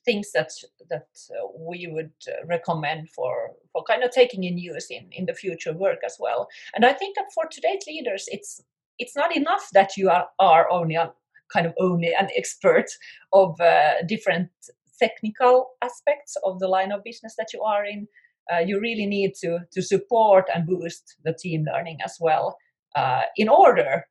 things 0.05 0.33
that 0.33 0.51
that 0.89 1.09
uh, 1.31 1.49
we 1.59 1.87
would 1.91 2.13
uh, 2.29 2.47
recommend 2.47 3.11
for 3.11 3.51
for 3.73 3.85
kind 3.85 4.03
of 4.03 4.11
taking 4.11 4.45
in 4.45 4.59
use 4.59 4.89
in 4.91 5.09
in 5.13 5.27
the 5.27 5.35
future 5.35 5.75
work 5.75 5.99
as 6.05 6.17
well. 6.19 6.49
And 6.75 6.85
I 6.85 6.93
think 6.93 7.17
that 7.17 7.33
for 7.35 7.45
today's 7.47 7.85
leaders, 7.87 8.25
it's 8.29 8.63
it's 8.99 9.17
not 9.17 9.37
enough 9.37 9.69
that 9.73 9.97
you 9.97 10.09
are 10.11 10.27
are 10.39 10.71
only 10.71 10.95
a, 10.95 11.13
kind 11.53 11.67
of 11.67 11.75
only 11.79 12.13
an 12.19 12.29
expert 12.37 12.87
of 13.33 13.61
uh, 13.61 14.03
different 14.07 14.51
technical 14.99 15.71
aspects 15.83 16.37
of 16.45 16.59
the 16.59 16.69
line 16.69 16.93
of 16.93 17.05
business 17.05 17.35
that 17.39 17.53
you 17.53 17.63
are 17.63 17.85
in, 17.85 18.09
uh, 18.53 18.59
you 18.59 18.81
really 18.81 19.07
need 19.07 19.35
to 19.43 19.61
to 19.73 19.83
support 19.83 20.47
and 20.55 20.67
boost 20.67 21.17
the 21.25 21.33
team 21.33 21.65
learning 21.73 21.99
as 22.05 22.17
well 22.21 22.57
uh, 22.95 23.23
in 23.37 23.49
order 23.49 24.07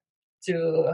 to 0.45 0.93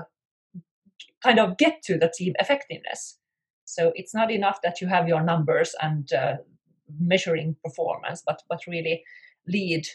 kind 1.24 1.40
of 1.40 1.58
get 1.58 1.82
to 1.84 1.98
the 1.98 2.12
team 2.16 2.34
effectiveness. 2.40 3.18
So 3.66 3.92
it's 3.96 4.14
not 4.14 4.32
enough 4.32 4.60
that 4.64 4.82
you 4.82 4.88
have 4.88 5.08
your 5.08 5.22
numbers 5.24 5.76
and 5.82 6.12
uh, 6.14 6.38
measuring 7.00 7.56
performance, 7.64 8.24
but 8.26 8.42
but 8.50 8.62
really 8.68 9.04
lead 9.48 9.88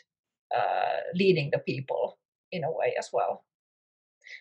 uh, 0.55 1.01
leading 1.15 1.51
the 1.51 1.59
people 1.59 2.19
in 2.53 2.65
a 2.65 2.71
way 2.71 2.95
as 2.99 3.11
well. 3.13 3.45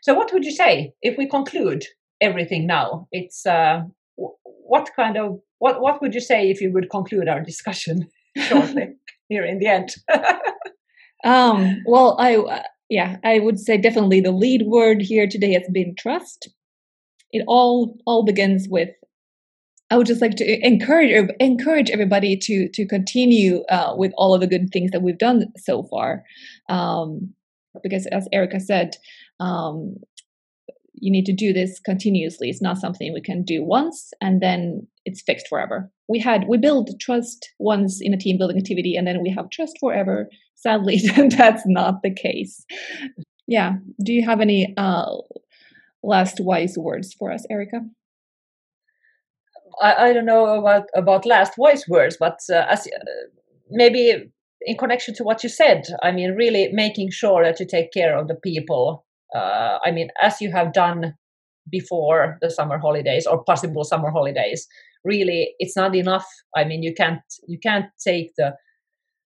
So, 0.02 0.14
what 0.14 0.32
would 0.34 0.46
you 0.46 0.52
say 0.52 0.94
if 1.02 1.18
we 1.18 1.28
conclude 1.28 1.86
everything 2.22 2.66
now? 2.68 3.08
It's 3.12 3.46
uh, 3.46 3.84
what 4.66 4.90
kind 4.96 5.18
of 5.18 5.40
what 5.60 5.82
what 5.82 6.02
would 6.02 6.14
you 6.14 6.22
say 6.22 6.50
if 6.50 6.62
you 6.62 6.72
would 6.72 6.90
conclude 6.90 7.28
our 7.30 7.42
discussion 7.42 8.08
shortly 8.38 8.94
here 9.30 9.46
in 9.46 9.60
the 9.60 9.68
end? 9.68 9.96
um, 11.24 11.82
well, 11.86 12.16
I 12.20 12.36
uh, 12.36 12.64
yeah, 12.90 13.18
I 13.24 13.40
would 13.40 13.60
say 13.60 13.78
definitely 13.78 14.22
the 14.22 14.32
lead 14.32 14.64
word 14.66 15.02
here 15.02 15.28
today 15.28 15.54
has 15.54 15.68
been 15.72 15.96
trust. 15.96 16.50
It 17.32 17.44
all 17.48 17.98
all 18.06 18.24
begins 18.24 18.68
with 18.70 18.90
I 19.92 19.98
would 19.98 20.08
just 20.08 20.22
like 20.22 20.36
to 20.36 20.66
encourage 20.66 21.30
encourage 21.40 21.90
everybody 21.92 22.36
to 22.38 22.68
to 22.70 22.86
continue 22.86 23.64
uh, 23.70 23.94
with 23.96 24.14
all 24.18 24.34
of 24.34 24.42
the 24.42 24.48
good 24.48 24.70
things 24.72 24.92
that 24.92 25.02
we've 25.02 25.18
done 25.18 25.46
so 25.58 25.84
far, 25.84 26.24
um, 26.70 27.34
because 27.84 28.08
as 28.08 28.28
Erica 28.34 28.60
said, 28.60 28.98
um, 29.40 29.96
you 30.98 31.12
need 31.12 31.26
to 31.26 31.34
do 31.34 31.54
this 31.54 31.80
continuously. 31.80 32.50
It's 32.50 32.62
not 32.62 32.78
something 32.78 33.14
we 33.14 33.22
can 33.22 33.44
do 33.44 33.64
once 33.64 34.12
and 34.22 34.42
then 34.42 34.88
it's 35.06 35.22
fixed 35.22 35.48
forever. 35.48 35.90
We 36.08 36.20
had 36.20 36.46
we 36.48 36.58
build 36.58 36.90
trust 37.00 37.50
once 37.60 38.00
in 38.02 38.14
a 38.14 38.18
team 38.18 38.38
building 38.38 38.58
activity 38.58 38.96
and 38.96 39.08
then 39.08 39.22
we 39.22 39.30
have 39.32 39.50
trust 39.50 39.78
forever. 39.80 40.30
Sadly, 40.56 40.98
that's 41.30 41.64
not 41.66 42.02
the 42.04 42.14
case. 42.14 42.66
Yeah. 43.48 43.74
Do 44.04 44.14
you 44.14 44.26
have 44.26 44.42
any 44.42 44.74
uh, 44.78 45.16
last 46.04 46.40
wise 46.40 46.78
words 46.78 47.14
for 47.14 47.32
us, 47.32 47.46
Erica? 47.50 47.82
I, 49.82 50.10
I 50.10 50.14
don't 50.14 50.26
know 50.26 50.60
about 50.60 50.84
about 50.96 51.26
last 51.26 51.54
wise 51.58 51.86
words, 51.88 52.18
but 52.20 52.40
uh, 52.50 52.66
as 52.70 52.88
uh, 52.88 53.06
maybe 53.70 54.32
in 54.62 54.78
connection 54.78 55.14
to 55.16 55.24
what 55.24 55.44
you 55.44 55.50
said, 55.50 55.84
I 56.02 56.12
mean, 56.12 56.32
really 56.32 56.70
making 56.72 57.12
sure 57.12 57.44
that 57.44 57.60
you 57.60 57.68
take 57.68 57.92
care 57.92 58.18
of 58.18 58.28
the 58.28 58.36
people. 58.36 59.06
Uh, 59.36 59.80
I 59.86 59.92
mean, 59.92 60.10
as 60.22 60.42
you 60.42 60.52
have 60.52 60.74
done 60.74 61.14
before 61.70 62.38
the 62.42 62.50
summer 62.50 62.78
holidays 62.78 63.26
or 63.26 63.44
possible 63.44 63.84
summer 63.84 64.12
holidays, 64.12 64.68
really, 65.04 65.54
it's 65.60 65.76
not 65.76 65.96
enough. 65.96 66.28
I 66.56 66.64
mean, 66.64 66.84
you 66.84 66.94
can't 66.94 67.22
you 67.48 67.60
can't 67.60 67.86
take 68.04 68.32
the 68.38 68.56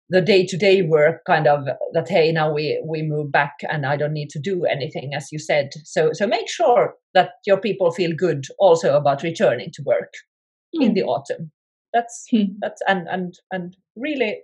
the 0.10 0.22
day 0.22 0.46
to 0.46 0.58
day 0.58 0.82
work 0.82 1.22
kind 1.26 1.48
of 1.48 1.66
that 1.94 2.10
hey 2.10 2.32
now 2.32 2.52
we 2.52 2.84
we 2.86 3.02
move 3.02 3.32
back 3.32 3.54
and 3.72 3.86
i 3.86 3.96
don't 3.96 4.12
need 4.12 4.30
to 4.30 4.38
do 4.38 4.66
anything 4.66 5.14
as 5.16 5.32
you 5.32 5.40
said 5.40 5.70
so 5.86 6.12
so 6.12 6.28
make 6.28 6.50
sure 6.50 6.96
that 7.14 7.32
your 7.48 7.58
people 7.58 7.90
feel 7.90 8.12
good 8.16 8.46
also 8.60 8.98
about 8.98 9.24
returning 9.24 9.72
to 9.72 9.82
work 9.84 10.14
mm. 10.76 10.84
in 10.84 10.90
hmm. 10.90 10.94
the 10.96 11.04
autumn. 11.04 11.52
That's 11.94 12.28
mm. 12.34 12.56
that's 12.60 12.82
and 12.88 13.08
and 13.08 13.36
and 13.52 13.78
really 13.96 14.42